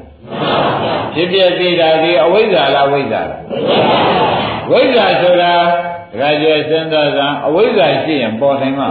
[1.14, 3.40] ဖြစ်ပြသိတာဒီအဝိဇ္ဇာလားဝိဇ္ဇာလား
[4.70, 5.54] ဝိဇ္ဇာဆိုတာ
[6.12, 8.88] ဒကာကျေစဉ်းစားစမ်းအဝိဇ္ဇာရှိရင်ပေါ်နိုင်မှာ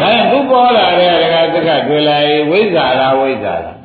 [0.00, 3.76] ဒါရင်ခုပေါ်လာတဲ့ဒကာသက္ကတွေ့လာရင်ဝိဇ္ဇာလားဝိဇ္ဇာလား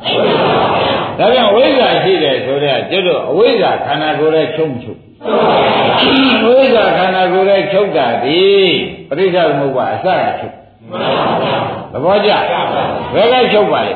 [1.19, 4.99] ဒါပြန်ဝိဇ္ဇာရှိတယ်ဆိုတော့ကျွတ်တို့အဝိဇ္ဇာခန္ဓာကိုယ်ရဲ့ချုပ်ချုပ်
[6.45, 8.41] ဝိဇ္ဇာခန္ဓာကိုယ်ရဲ့ချုပ်တာဒီ
[9.09, 10.55] ပရိစ္ဆေသမုပ္ပါအစကချုပ်
[11.91, 12.31] သဘောကျ
[13.13, 13.93] ဘယ်ကချုပ်ပါလဲ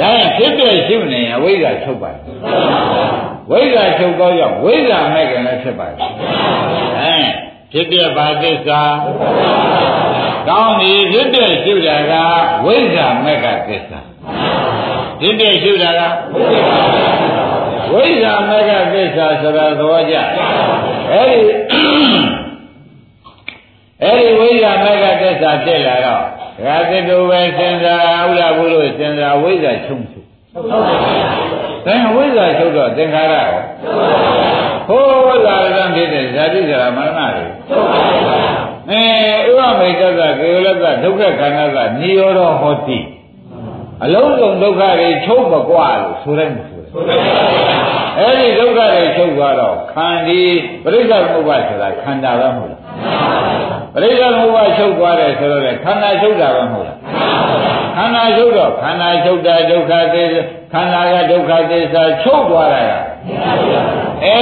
[0.00, 2.10] ဒါရင်ဖြစ်ပြရှုနေရင်အဝိဇ္ဇာချုပ်ပါ
[3.50, 5.98] ဝိဇ္ဇာချုပ်တော့ကြောင့်ဝိဇ္ဇာမဲ့ခင်လည်းဖြစ်ပါတယ်
[6.98, 7.16] အဲ
[7.72, 8.82] ဖြစ်ပြပါသစ္စာ
[10.48, 12.12] ကောင်းပြီဖြစ်ပြရှုတာက
[12.64, 14.00] ဝိဇ္ဇာမဲ့ကသစ္စာ
[15.20, 16.00] ဖြစ်ပြရှုတာက
[17.92, 20.16] ဝိဇ္ဇာမဲ့ကသစ္စာဆိုတာသဘောကျ
[21.12, 21.78] အဲဒီ
[24.04, 30.26] အဲဒီဝိဇ္ဇာမဲ့ကသစ္စာဖြစ်လာတော့ဒကာသတ္တဝေစဉ်းစားဥလာဘုလို့စဉ်းစားဝိဇ္ဇာချုပ်ချုပ်
[31.86, 33.48] ဒါဝိဇ္ဇာချုပ်တော့သင်္ခါရရော
[34.88, 37.46] ဟိုးလာရံဖြစ်တဲ့ဇာတိဇရာမရဏတွေ
[38.90, 39.02] အဲ
[39.48, 42.98] ဥပမေတ္တကေဝလကဒုက္ခခန္ဓာကနိရောဓဟောတိ
[44.04, 46.67] အလုံးစုံဒုက္ခတွေချုပ်မကွာလို့ဆိုတယ်မဆိုတယ်
[48.18, 50.40] အဲ့ဒီဒုက္ခတွေချုပ်သွားတော့ခန္ဒီ
[50.84, 52.82] ပရိစ္ဆေသမုပ္ပါဆိုတာခန္ဓာပဲမဟုတ်လား
[53.94, 56.98] ပရိစ္ဆေသမုပ္ပါချုပ်သွားတယ်ဆိုတော့ခန္ဓာချုပ်တာပဲမဟုတ်လား
[57.96, 60.40] ခန္ဓာချုပ်တော့ခန္ဓာချုပ်တာဒုက္ခသစ္စာ
[60.72, 62.92] ခန္ဓာကဒုက္ခသစ္စာချုပ်သွားတာက
[64.24, 64.40] အဲ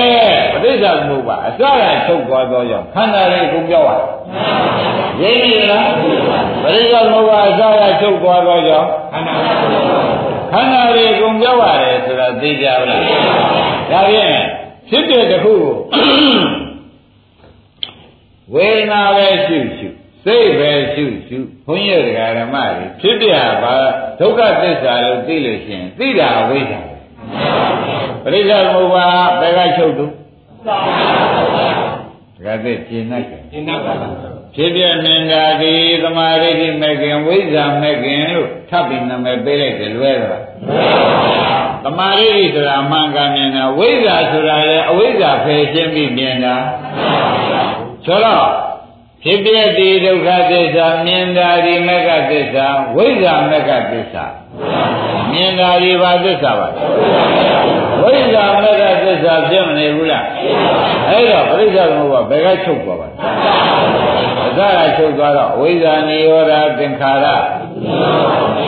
[0.62, 3.90] ပဋိစ္စသမုပ္ပါအစကချုပ်သွားသောကြောင့်ခန္ဓာလေးကုန်ပြောက်ရ
[5.20, 5.90] တယ်ရင်းပြီလား
[6.62, 10.36] ပဋိစ္စသမုပ္ပါအစကချုပ်သွားသောကြောင့်ခန္ဓာလေးကုန်ပြောက်
[11.72, 13.03] ရတယ်ဆိုတာသိကြပါလား
[13.90, 14.38] ဒါဖြင့်
[14.88, 15.72] ဖြစ်တဲ့တစ်ခုကို
[18.55, 19.88] ဝေဒနာပဲရှုရှု
[20.24, 23.32] စိတ်ပဲရှုရှုဘုန်းကြီးတရားဓမ္မတွေဖြစ်ပြ
[23.62, 23.74] ပါ
[24.20, 26.80] ဒုက္ခသစ္စာလို့သိလို့ရှိရင်သိတာဝိဇ္ဇာ
[28.22, 29.07] ပရိစ္ဆေသမုပ္ပါ
[29.40, 30.05] ဘယ်ကချုပ်သူ
[32.36, 33.94] တကယ်သိကျင်နိုင်တယ်ကျင်နိုင်ပါ
[34.55, 40.36] ဖြစ်ပြမြင်တာဒီသမာဓိတိမဲ့ခင်ဝိဇ္ဇာမဲ့ခင်လို့ ထပ်ပြီးနာမည်ပေးလိုက်တယ်လွဲတာ
[41.84, 46.56] သမာဓိတိဆိုတာမှန်ကန်မြင်တာဝိဇ္ဇာဆိုတာလည်းအဝိဇ္ဇာဖယ်ရှင်းပြီးမြင်တာ
[48.06, 48.46] ဆိုတော့
[49.22, 54.24] ဖြစ်ပြတိဒုက္ခသစ္စာမြင်တာဒီမက္ခသစ္စာဝိဇ္ဇာမက္ခသစ္စာ
[55.32, 56.68] မြင်တာဒီဘာသစ္စာပါ
[58.02, 60.24] ဝိဇ္ဇာမက္ခသစ္စာဖြစ်မနေဘူးလား
[61.08, 63.14] အဲ့တော့ပရိစ္ဆေသမုပ္ပါဘယ်ကချုပ်သွားပါလဲ
[64.46, 67.26] အစကချုပ်သွားတော့ဝိဇ္ဇာနိရောဓသင်္ခါရ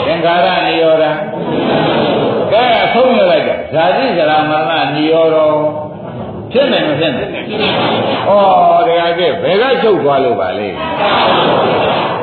[0.06, 1.04] သင်္ခါရနိရောဓ
[2.52, 5.36] ကဲအဆုံးရလိုက်တော့ဇာတိဇရာမရဏနိရောဓ
[6.52, 8.30] ဖြစ်နိုင်မဖြစ်နိုင်ဩ
[8.86, 10.68] တရားကဘယ်ကချုပ်သွားလို့ပါလဲ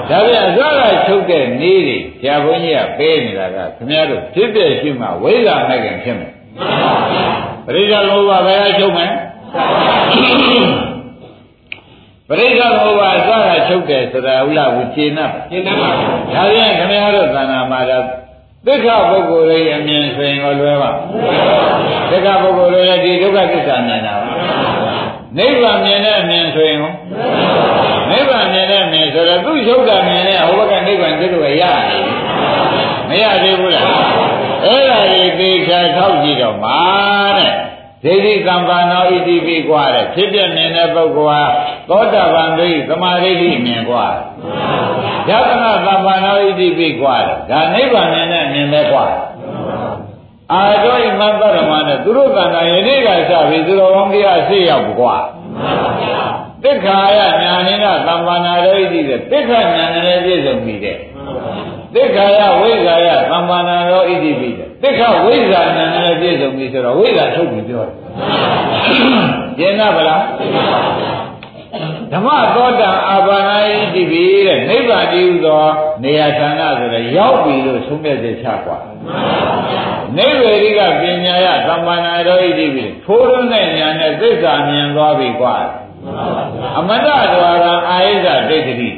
[0.09, 6.31] ဒါပြန်အစကချုပ်တဲ့နေတွေဆရာဘုန်းကြီးကပေးနေတာကခင်ဗျားတို့ဖြစ်တဲ့ရှိမှဝိဇ္ဇာနဲ့ခင်ဖြစ်မယ်
[7.65, 9.11] ပရိစ္ဆေလောဘဘယ်ကချုပ်မယ်
[12.29, 15.89] ပရိစ္ဆေလောဘအစကချုပ်တယ်ဆိုတာဥလားဝိကျေနပ်ကျေနပ်ပါ
[16.33, 18.03] ဒါပြန်ခင်ဗျားတို့သဏ္ဍာန်မှာတော့
[18.65, 20.91] သစ္စာပုဂ္ဂိုလ်ရဲ့အမြင်ဆိုရင်ကိုလွဲပါ
[22.09, 24.29] သစ္စာပုဂ္ဂိုလ်ရဲ့ဒီဒုက္ခသစ္စာမြင်တာပါ
[25.37, 26.93] နိဗ္ဗာန်မြင်တဲ့အမြင်ဆိုရင်ဟော
[28.09, 32.05] နိဗ္ဗာန်မြင်တဲ့အမြင်ဆိုတော့သူ့ရုပ်တာမြင်တဲ့ဟိုဘက်ကနိဗ္ဗာန်ကျွတ်လို့ရတယ်
[33.09, 33.89] မရသေးဘူးလား
[34.65, 36.79] အဲ့ဒါကြီးသေချာထောက်ကြည့်တော့မှာ
[37.37, 37.51] တဲ့
[38.05, 41.41] ဒိဋ္ဌိကံပါနောဣတိပိကွာတဲ့ဖြစ်ပြနေတဲ့ပုဂ္ဂိုလ်ဟာ
[41.89, 44.05] သောတာပန်ဒိဋ္ဌိသမာဓိဋ္ဌိမြင်ကွာ
[45.29, 49.05] ယတနာကံပါနောဣတိပိကွာတဲ့ဒါနိဗ္ဗာန်နဲ့မြင်ပဲကွာ
[50.51, 55.15] အာတော်ဤမတ္တရမနဲ့သူတို့ကံကယနေ့ကစပြီးသူတော်ကောင်းတရားရှေ့ရောက်ကွာ
[56.63, 60.97] တိခါရညာနိဒသံပါဏာရိတိတဲ့တိခါညာနဲ့ပြည့်စုံပြီတဲ့
[61.93, 67.94] တိခါရဝိဇ္ဇာရသံပါဏာရောဣတိပိတဲ့ တိခဝိဇ္ဇာညာနဲ့ပြည့်စုံပြီဆိုတော့ဝိဇ္ဇာထုတ်ပြီးပြောတယ်
[69.58, 70.22] ကျင်နာဗလား
[72.12, 75.64] ဓမ္မသောတာအာဘာနာဣတိပိတဲ့နိဗ္ဗာန်တည်းဟူသော
[76.04, 78.78] နေရာဌာနဆိုတော့ရောက်ပြီလို့ဆုံးဖြတ်ချက်ချกว่า
[80.16, 85.56] နိဗ္ဗေရိကပညာယသမ္မာနာရောဣတိပိထိုးရုံးတဲ့ညာနဲ့သစ္စာမြင်သွားပြီกว่า
[86.78, 88.90] အမတ္တဒွါရအာယိဇဒိဋ္ဌိ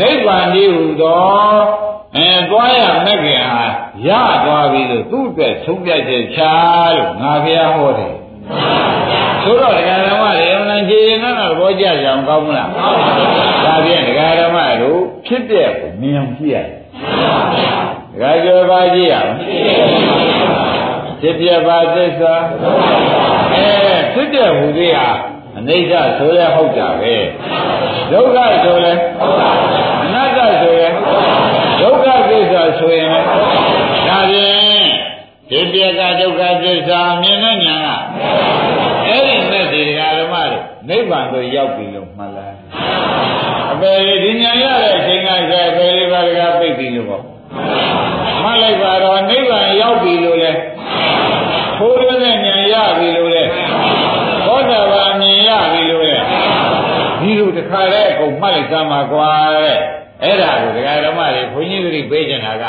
[0.00, 1.20] နိဗ္ဗာန်တည်းဟူသော
[2.16, 3.64] အဲသွားရမက်ခင်ဟာ
[4.07, 4.09] ရ
[4.45, 6.41] သွားပြီလို့သူ့အတွက်ဆုံးဖြတ်ချက်ချ
[6.97, 8.15] လို့ငါဘုရားဟောတယ်
[9.43, 12.69] ဆိုတော့ဒကာဓမ္မတွေအမှန်ကြီးရင်တော့သဘောကျကြအောင်ကောင်းမလား
[13.65, 16.67] ဒါဖြင့်ဒကာဓမ္မတို့ဖြစ်တဲ့ကိုမြင်အောင်ကြည့်ရတယ်
[18.13, 19.33] ဒကာကျော်ပါကြည့်ရအောင်
[21.21, 22.33] ဖြစ်ပြပါသစ္စာ
[23.53, 23.67] အဲ
[24.13, 25.09] ဖြစ်တဲ့ဟူသေးဟာ
[25.57, 27.15] အနိစ္စဆိုလဲဟုတ်တာပဲ
[28.11, 28.93] ဒုက္ခဆိုလဲ
[30.03, 30.87] အနတ္တဆိုလဲ
[31.81, 33.27] ဒုက္ခသစ္စာဆိုရင်လည်း
[34.15, 34.85] ဒါဖြင့်
[35.49, 37.89] ဒီပြကဒုက္ခသစ္စာမြင်တဲ့ညာက
[39.07, 40.59] အဲ့ဒီမဲ့ဒီဓမ္မတွေ
[40.89, 42.53] နိဗ္ဗာန်ကိုရောက်ပြီလို့မှတ်လား
[43.71, 43.93] အပေ
[44.23, 47.23] ဒီညာရတဲ့အချိန်ကကျအပေလေးပါးကပြိတ်ပြီလို့ပေါ့
[48.43, 50.51] မှတ်လိုက်ပါတော့နိဗ္ဗာန်ရောက်ပြီလို့လဲ
[51.77, 53.43] ထိုးရတဲ့ညာရပြီလို့လဲ
[54.45, 56.17] သောတာပန်မြင်ရပြီလို့လဲ
[57.19, 59.77] ဒီလိုတခါတည်းအကုန်မှတ်လိုက်သမှာကွာတဲ့
[60.23, 62.65] အဲ့ဒါကိုဒကာဓမ္မတွေဘုန်းကြီးတွေပေးကြတာက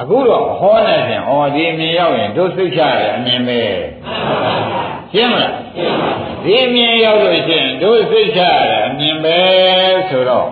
[0.00, 3.60] အခုတော့ဟောနေတယ်ဩဒီအမြင်ရောက်ရင်တို့စိတ်ချရတယ်အမြင်ပဲ
[5.12, 5.54] ရှင်းမလား
[6.44, 9.38] ဒီအမြင်ရောက်လို့ရှိရင်တို့စိတ်ချရတယ်အမြင်ပဲ
[10.08, 10.48] ဆိုတော့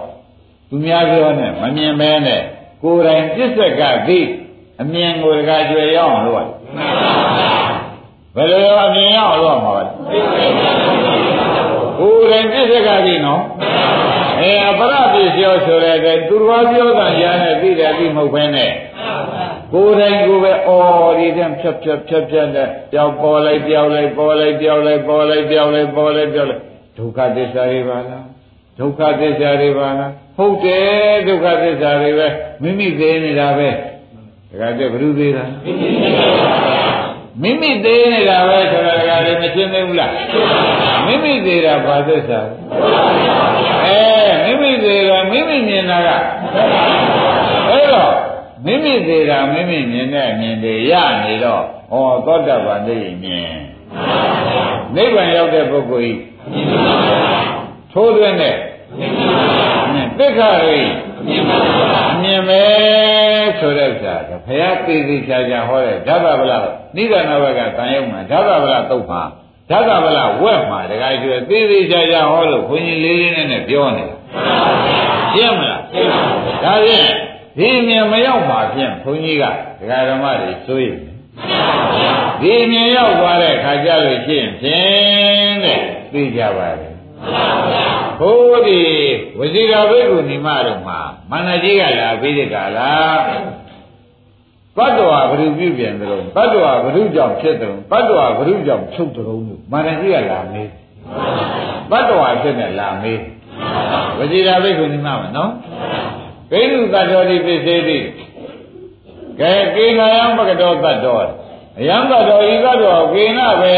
[0.68, 2.42] သူများပြောနဲ့မမြင်ပဲနဲ့
[2.82, 4.20] ကိုယ်တိုင်ပြစ္ဆကသိ
[4.82, 6.46] အမြင်ကိုဒကာကျွေရောက်အောင်လုပ်ရ
[8.36, 9.84] ဘယ်လိုအမြင်ရောက်အောင်လုပ်မှာလဲ
[11.98, 13.42] ကိုယ်တိုင်ပြစ္ဆကသိနော်
[14.38, 18.70] အဲအပရပစ္စယောဆိုတဲ့ကသူတော်ပြောတာရနဲ့သိတယ်သိမဟုတ်ဘဲနဲ့
[19.72, 26.62] ကိုယ်တိုင်ကိုယ်ပဲအော်ဒီတဲ့ဖြတ်ဖြတ်ဖြတ်ဖြတ်တဲ့ပြောင်းပေါ်လိုက်ပြောင်းလိုက်ပေါ်လိုက်ပြောင်းလိုက်ပေါ်လိုက်ပြောင်းလိုက်ပေါ်လိုက်ပြောင်းလိုက်
[26.98, 28.24] ဒုက္ခသစ္စာတွေပါလား
[28.78, 32.26] ဒုက္ခသစ္စာတွေပါလားဟုတ်တယ်ဒုက္ခသစ္စာတွေပဲ
[32.62, 33.68] မိမိသိနေတာပဲ
[34.60, 35.44] ဒါကတည်းကဘ누구သေးတာ
[37.42, 40.12] မိမိသေးနေတာပဲဆိုတာကလည်းမရှင်းသေးဘူးလား
[41.06, 42.88] မိမိသေးတာဘာသစ္စာအဲ
[43.20, 43.77] မိမိ
[44.88, 46.08] သေးတာမိမိမြင်တာက
[47.68, 48.14] အဲ့တော့
[48.64, 50.92] မိမိသေးတာမိမိမြင်တဲ့အမြင်တွေရ
[51.24, 51.62] နေတော့
[51.92, 51.94] ဩ
[52.26, 53.58] သောတပန်သိမြင်
[54.94, 56.12] နိဗ္ဗာန်ရောက်တဲ့ပုဂ္ဂိုလ်ဤ
[57.92, 58.56] ထိုးသွင်းတဲ့
[60.18, 60.80] သိက္ခာရိ
[62.12, 62.62] အမြင်ပဲ
[63.58, 66.52] ဆိုတဲ့ဥစ္စာကဘုရားသေသေးချာချာဟောတဲ့ဓဗ္ဗဗလ
[66.96, 69.22] နိဒာနဝကတန်ရုံမှာဓဗ္ဗဗလသုတ်မှာ
[69.70, 74.17] ဓဗ္ဗဗလဝက်မှာတခါကျွေးသေသေးချာချာဟောလို့ခွန်ကြီးလေးလေးနဲ့နဲ့ပြောနေတာ
[75.33, 77.07] ရှင်းမလားရှင်းပါဘူးဒါဖြင့်
[77.57, 79.43] ဒီမြင်မရောက်ပါဖြင့်ခွန်ကြီးက
[79.79, 80.99] ဒကာဓမ္မတွေစိုးရိမ်
[82.41, 85.79] ဒီမြင်ရောက်သွားတဲ့ခါကြလို့ရှိရင်ဖြင့်တဲ့
[86.13, 86.87] သိကြပါလေ
[88.19, 88.81] ဘုရားဒီ
[89.37, 90.99] ဝစီကဘိက္ခုနိမတို့မှာ
[91.31, 92.79] မန္တကြီးကလာပြီးတဲ့ကာလ
[94.77, 100.69] ဘတ်တော်ဘ ᱹ ပြုပြန်တယ်လို့ဘတ်တော်ဘ ᱹ ကြောင့်ဖြစ်တယ်ဘတ်တော်ဘ ᱹ ကြောင့်ချုပ်တယ်လို့မန္တကြီးကလာမေး
[101.91, 103.19] ဘတ်တော်ဖြစ်နေလာမေး
[104.18, 105.50] ဝစီကဘိက္ခုနိမမှာနော်
[106.50, 107.98] ဘိက္ခုတတော်ဒီပစ္စေတိ
[109.40, 111.26] ကဲကေနာယံပကတော်တတော်
[111.78, 113.74] အယံတတော်ဤကတော့ကေနပဲ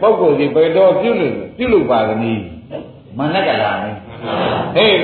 [0.00, 2.44] ပုဂ္ဂိုလ်ဒီပေတော်ပြုလို့ပြုလို့ပါသနည်း
[3.18, 3.96] မနက်ကလာမေး
[4.76, 4.98] ဟေး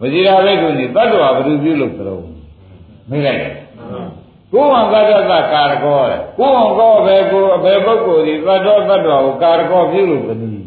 [0.00, 2.18] ဝဇိရာဘိက္ခုနီတတ္တဝါဘယ်သူပြုလို့ကြုံ
[3.10, 3.40] မေးလိုက်
[4.52, 10.66] ကိုယ်ဟောသတ္တသကာရကောတဲ့ကိုယ်ဟောကောပဲကိုအဘယ်ပုဂ္ဂိုလ်ဒီသတ္တောတတ္တဝါကိုကာရကောပြုလို့သနည်း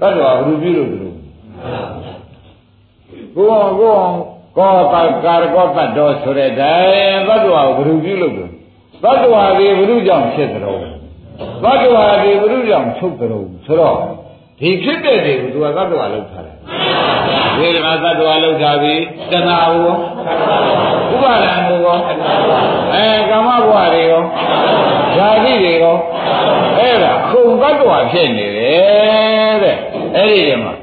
[0.00, 1.12] တတ္တဝါဘယ်သူပြုလို့ကြုံ
[3.36, 3.98] ကိုယ်ဟော
[4.56, 8.48] ကိုယ်ဟောကောကာရကောတတ္တောဆိုတဲ့တိုင်တတ္တဝါကိုဘယ်သူပြုလို့ကြုံ
[9.02, 10.84] တတ္တဝါဒီဘုရုကြောင့်ဖြစ်ကြတော့တ
[11.70, 13.96] တ္တဝါဒီဘုရုကြောင့်ချုပ်ကြတော့ဆိုတော့
[14.60, 16.56] ဒီဖြစ်တဲ့တွေကိုသူကသတ္တဝါလောက်ထားတယ်
[17.58, 18.94] ဝေဒနာသတ္တဝါလောက်ထားပြီ
[19.30, 19.96] တဏှာဘော
[21.12, 21.52] ဥပါဒံ
[21.84, 21.98] ဘော
[22.94, 24.22] အဲကာမဘဝတွေရော
[25.16, 25.96] ဇာတိတွေရော
[26.78, 29.76] အဲ့ဒါခုံသတ္တဝါဖြစ်နေတယ်တဲ့
[30.16, 30.74] အဲ့ဒီတည်းမှာ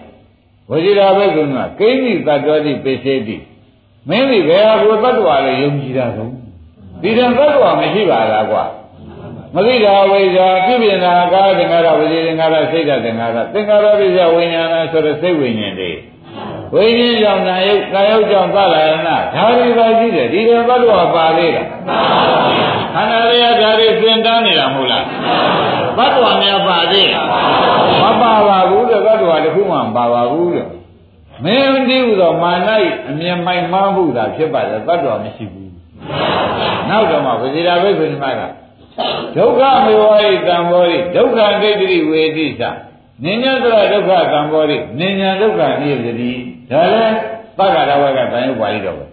[0.73, 3.37] ဝဇိရာဘိက္ခုကကိဉ္စီတတ္တဝတိပိစေတိ
[4.09, 6.33] မင်းဒီဘယ်ဟာကိုတတ္တဝါလို့ယုံကြည်တာသုံး
[7.01, 8.63] ဒီတန်တတ္တဝါမရှိပါလားကွာ
[9.55, 15.91] မသိတာဝိဇ္ဇာပြုပြင်တာကာသင်္ခါရဝစီသင်္ခါရစိတ်သင်္ခါရသင်္ခါရပိစ္ဆဝိညာဏဆိုတဲ့စိတ်ဝိညာဉ်တွေ
[16.73, 21.63] ဝိညာဉ်ကြောင့်နာယုတ်ကာယုတ်ကြောင့်သလယနာဒါတွေပါရှိတယ်ဒီလိုသတ္တဝါပါသေးတာ
[22.93, 25.03] ခန္ဓာရရဓာတွေသင်တန်းနေတာမဟုတ်လား
[25.97, 27.27] သတ္တဝါများပါသေးလား
[28.01, 30.67] မပါပါဘူးတဲ့သတ္တဝါတစ်ခုမှမပါပါဘူးတဲ့
[31.43, 32.69] မင်းဒီဟုသောမာန၏
[33.09, 35.71] အမြင်မိုက်မှားမှုသာဖြစ်ပါတယ်သတ္တဝါမရှိဘူး
[36.89, 38.41] နောက်တော့မှဝဇိရာဘိက္ခုနိမက
[39.35, 42.63] ဒုက္ခမေဝိတံဘောရိဒုက္ခဒိဋ္ဌိဝေတိသ
[43.21, 46.31] နိညာတရဒုက္ခတံဘောရိနိညာဒုက္ခနိယတိ
[46.71, 47.15] ဒါလည်း
[47.57, 49.05] သက္ကရဝကတန်ရုပ်ပါဠိတော်ပဲ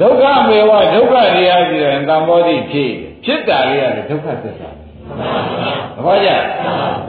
[0.00, 2.92] ဒုက္ခမေဝဒုက္ခတရားကြည့်ရင်တံဘောရိဖြစ်
[3.24, 4.68] ဖြစ်တာလေးရတယ်ဒုက္ခသစ္စာ
[5.94, 6.30] သဘောကျ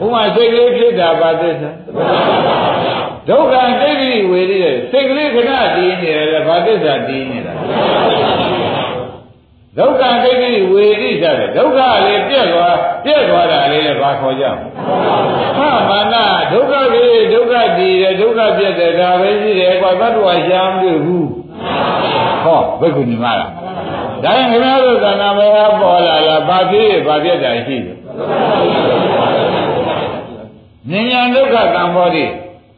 [0.02, 1.70] ဥမာစိတ်ကလေးဖြစ်တာပါသစ္စာ
[3.28, 7.52] ဒုက္ခဒိဋ္ဌိဝေတိတဲ့စိတ်ကလေးခဏတည်နေတယ်ဘာသစ္စာတည်နေတာ
[9.78, 14.68] ဒုက္ခဒိဋ္ဌိဝေတိဆိုတဲ့ဒုက္ခလေးပြက်သွားပြက်သွားတာလေးလည်းဘာခေါ်ကြမလဲ
[15.58, 16.14] ဟာမာန
[16.52, 21.28] ဒုက္ခကြီးဒုက္ခတည်တယ်ဒုက္ခပြက်တယ်ဒါပဲရှိတယ်ကွာသတ္တဝါရှားမတွေ့ဘူး
[22.44, 23.50] ဟောဘိက္ခုနီမလား
[24.24, 25.46] ဒါရင်ခင်ဗျားတို့သဏ္ဍာန်ပဲ
[25.80, 27.96] ပေါ်လာလားဘာဖြစ်ဘာပြက်တာရှိတယ်
[31.10, 32.24] ဉာဏ်ဒုက္ခသံဘောတိ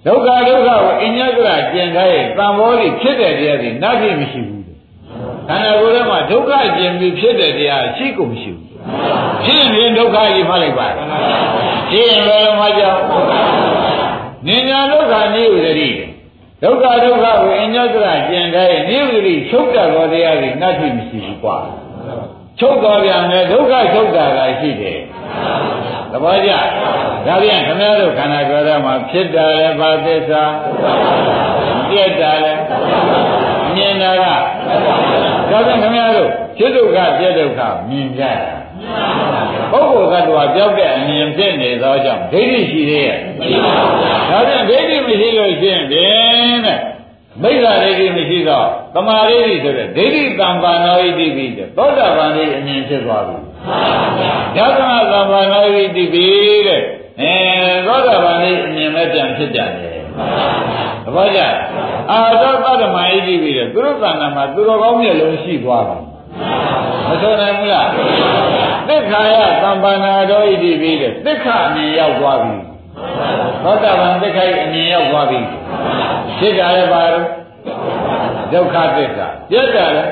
[0.06, 4.53] ဒုက္ခဒုက္ခကိုအညကရကျင်ထားရဲ့သံဘောတိဖြစ်တဲ့တရားတွေနတ်ဖြစ်မရှိဘူး
[5.48, 8.64] ခန္ဓာကိုယ်ထဲမှာဒုက္ခကျင်ပြီးဖြစ်တဲ့တရားရှိကုန်မရှိဘူး
[9.44, 10.88] ဖြစ်ရင်ဒုက္ခကြီးမှလိုက်ပါ
[11.90, 13.00] ဖြစ်ရင်ဘယ်လိုမှကြောက်
[14.46, 15.90] နိညာဒုက္ခနိဝရတိ
[16.62, 21.56] ဒုက္ခဒုက္ခကိုအညကရကျင်ထားရဲ့နိဝရတိချုပ်တတ်သောတရားတွေနတ်ဖြစ်မရှိဘူးကွာ
[22.58, 24.98] ချုပ်တော်ပြန်တယ်ဒုက္ခချုပ်တာကရှိတယ်
[26.12, 26.50] သဘောကျ
[27.26, 30.42] ဒါပြန်ခင်ဗျားတို့ခန္ဓာကိုယ်ထဲမှာဖြစ်တာလည်းဘာသစ္စာ
[31.90, 32.60] ပြက်တာလည်း
[33.76, 38.64] မြင်တာကဒါပြန်ခင်ဗျားတို့ဖြစ်ဒုက္ခပြက်ဒုက္ခမြင်ကြတာ
[39.72, 43.18] ပုဂ္ဂိုလ်ကတည်းကပြောက်တဲ့အမြင်ဖြစ်နေသောကြောင့်ဒိဋ္ဌိရှိသေးရဲ့
[44.30, 46.78] ဒါပြန်ဒိဋ္ဌိမရှိလို့ရှိရင်ဖြင့်တဲ့
[47.42, 51.46] မိစ္ဆာဒိဋ္ဌိမရှိတော့သမာဓိဆိုတဲ့ဒိဋ္ဌိတံပါဏောဣတိပိ
[51.76, 53.36] သောတာပန်လေးအမြင်ဖြစ်သွားပြီ
[54.56, 56.26] ယသနာသံဃာနာဝိတိပိ
[56.66, 56.82] တဲ့
[57.20, 57.32] အဲ
[57.86, 59.93] သောတာပန်လေးအမြင်လည်းပြန်ဖြစ်ပြန်တယ်
[61.04, 61.40] သဘောကျ
[62.10, 66.00] အာသောသတ္တမဣတိပိတဲ့သူတို့ကဏ္ဍမှာသူတော်ကောင်းမျက်လုံးရှိသွားတယ်
[67.08, 67.88] မဆိုနိုင်ဘူးလား
[68.88, 72.56] သစ္ခာယသံပါဏာတော်ဣတိပိတဲ့သစ္ခအမြင်ရောက်သွားပြီ
[73.64, 75.40] သောတာပန်သစ္ခာအမြင်ရောက်သွားပြီ
[76.38, 77.24] ဖြစ်တာလည်းပါတော့
[78.52, 80.10] ဒုက္ခသစ္စာပြတ်တာလည်း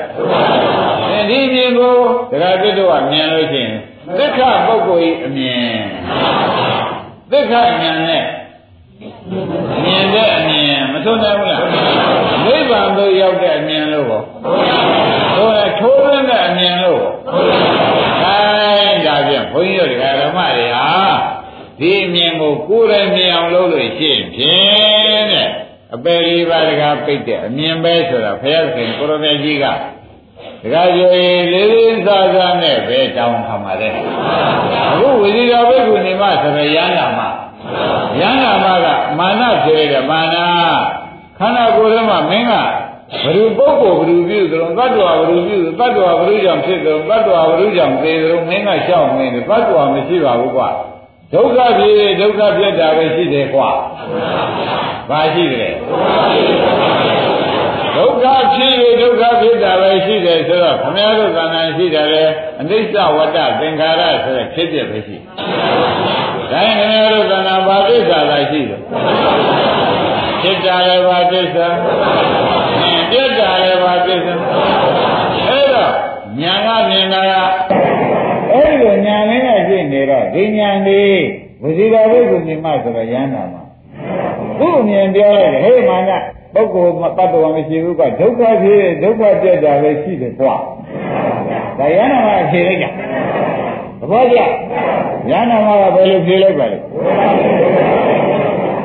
[1.09, 1.95] အဲဒီမြင်ကို
[2.31, 3.71] တရားသစ္စာကမြင်လို့ရှိရင်
[4.17, 5.75] သစ္ခပုဂ္ဂိုလ်ဤအမြင်
[7.31, 8.23] သစ္ခအမြင်နဲ့
[9.83, 11.65] မြင်တဲ့အမြင်မဆုံးနိုင်ဘူးလား
[12.45, 14.21] နိဗ္ဗာန်သို့ရောက်တဲ့အမြင်လို့ဟော
[15.35, 17.11] ဆိုရထိုးရင်းတဲ့အမြင်လို့ဟော
[18.23, 20.87] အဲဒါပြန်ဘုန်းကြီးတို့ဓမ္မတွေဟာ
[21.79, 25.49] ဒီအမြင်ကိုကိုယ်တိုင်မြင်အောင်လုပ်လို့ရှိရင်ဖြင့်တဲ့
[25.93, 29.65] အပယ်လေးပါးတကားပိတ်တဲ့အမြင်ပဲဆိုတာဘုရားခင်ကိုရမေကြီးက
[30.63, 33.93] တကားကြွေလေးလေးစားစားနဲ့ပဲတောင်းခံပါတယ်
[34.91, 37.21] အခုဝိဇိတော်ဘိက္ခုနေမဆိုရရဟန္တာမ
[38.19, 38.87] ရဟန္တာမက
[39.19, 40.35] မာနဖြစ်တဲ့မာန
[41.37, 42.53] ခန္ဓာကိုယ်ထဲမှာမင်းက
[43.23, 50.69] ဘယ်သူပုဂ္ဂိုလ်ဘယ်သူပြုသလုံးတ attva ဘယ်သူပြုတ attva ဘယ်သူကြောင့်ဖြစ်သလုံးတ attva ဘယ်သူကြောင့်သေသလုံးမင်းကရှောက်နေတယ် attva မရှိပါဘူးကွာ
[51.33, 53.69] ဒုက္ခဖြစ်ဒုက္ခပြတ်တာပဲရှိတယ်ကွာ
[55.09, 55.73] ဘာရှိတယ်
[57.97, 62.23] ဒုက္ခဖြစ်ဒုက္ခဖြစ်တာပဲရှိတယ်ဆိုတော့ခမည်းတော်ကံနိုင်ရှိတယ်လေ
[62.59, 65.17] အနိစ္စဝတ္တသင်္ခါရဆိုတဲ့ဖြစ်ဖြစ်ပဲရှိ
[66.53, 68.79] ဒါရင်ခမည်းတော်ကံနာဘာသစ္စာသာရှိတယ်
[70.41, 71.67] ဖြစ်တာလည်းဘာသစ္စာ
[73.11, 74.33] ပြတ်တာလည်းဘာသစ္စာ
[75.49, 75.91] အဲ့တော့
[76.39, 77.33] ညာကမြင်တာက
[78.51, 81.19] အဲ့ဒီလိုညာလေးနဲ့ရှိနေတော့ဒီညာလေး
[81.61, 83.63] ဝစီတော်ဘုရားမြင်မှဆိုတော့ရဟန္တာမှာ
[84.59, 86.11] သူ့မြင်ပြောလိုက်တယ်ဟေးမာန
[86.53, 90.55] ပုဂ္ဂိုလ်မတတ်တော်မရှိဘူးကဒုက္ခဖြစ်ဒုက္ခပြတ်တာပဲရှိတယ်ကွာ
[91.79, 92.87] ဒါရဟန္တာမှာဖြေလိုက်ကြ
[93.99, 94.39] သဘောကျ
[95.31, 96.77] ရဟန္တာမှာကဘယ်လိုဖြေလိုက်ပါလဲ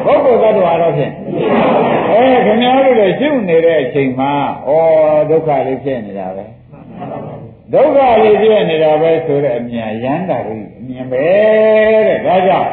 [0.04, 1.12] ပုဂ္ဂိုလ်တ attva တော့ဖြင့်
[2.10, 4.32] အဲခင်ဗျားတို့လည်းရှုနေတဲ့အချိန်မှာ
[4.68, 4.70] ဩ
[5.30, 6.44] ဒုက္ခလေးဖြစ်နေတာပဲ
[7.72, 11.24] ဒုက္ခလေးဖြစ်နေတာပဲဆိုတဲ့အမြင်ရမ်းတာလေးအမြင်ပဲ
[12.06, 12.70] တဲ့ဒါကြောင့်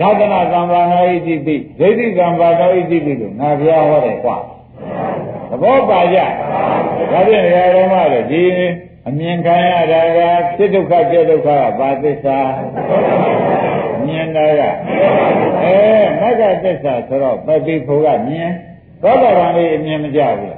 [0.00, 4.36] သာသနာသံဃာနာဣတိပိဒိဋ္ဌိသံဃာနာဣတိပိလို့ငါဘုရားဟောတယ်ကွာ
[5.50, 6.18] သဘောပါကြ
[7.10, 7.44] ဒါဖြင့်
[7.74, 8.42] ဓမ္မတွေဒီ
[9.08, 10.20] အမြင်ခံရတာက
[10.56, 12.38] ဖြစ်ဒုက္ခပြဒုက္ခကဘာသစ္စာ
[14.06, 14.60] မြင်တာက
[15.62, 15.78] အဲ
[16.20, 18.50] မဂ္ဂသစ္စာဆိုတော့ပတိဖို့ကမြင်
[19.02, 20.56] သောတာပန်လေးအမြင်မကြဘူး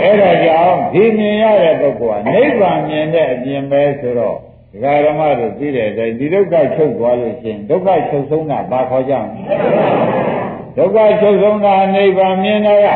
[0.00, 4.36] အဲ့ဒါကြောင့်ဒီမြင်ရတဲ့ပုဂ္ဂိုလ်ကနိဗ္ဗာန်မြင်တဲ့အမြင်ပဲဆိုတော့
[4.72, 10.39] ဒကာဓမ္မတို့သိတဲ့အတိုင်းဒီဒုက္ခချုပ်သွားလို့ရှိရင်ဒုက္ခချုပ်ဆုံးတာဘာခေါ်ကြမလဲ
[10.76, 12.86] ဒုက္ခချုပ်ဆုံးတာနိဗ္ဗာန်မြင်တာက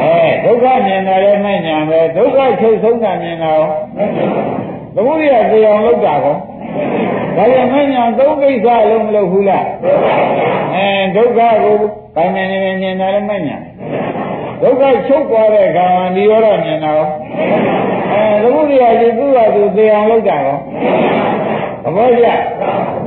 [0.00, 3.68] အဲဒုက္ခမြင်တာလည်းမညာပဲဒုက္ခချုပ်ဆုံးတာမြင်တာရော
[4.94, 6.36] သမုဒိယသိအောင်လုပ်တာကော
[7.36, 9.66] ဒါပြန်မညာသုံးကိစ္စလုံးမလုပ်ဘူးလား
[10.74, 11.76] အဲဒုက္ခကို
[12.14, 13.56] ပိုင်နေနေမြင်တာလည်းမညာ
[14.62, 17.08] ဒုက္ခချုပ်သွားတဲ့အခါမှာဒီရောတော့မြင်တာရော
[18.12, 20.56] အဲသမုဒိယကြီးသူ့ဟာသူသိအောင်လုပ်တာရော
[21.84, 22.26] သဘောကျ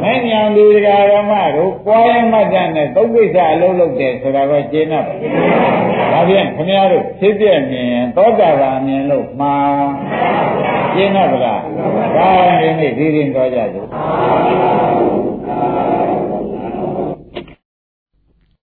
[0.02, 5.14] မဉ္ဇဉ်ဒီဃာရမတို့ပွားရမတ္တနဲ့သုံးကိစ္စအလုံးလုပ်တယ်ဆိုတာကကျေနပ်ပါ
[6.12, 9.90] ဒါဖြင့်ခင်ဗျားတို့ဖြစ်ပြမြင်ရင်သောတာပန်မြင်လို့မှား
[10.94, 11.62] ကျေနပ်ပါလား
[12.18, 12.30] ဒါ
[12.62, 13.88] ရင်ဒီနေ့ဒီရင်တော်ကြစို့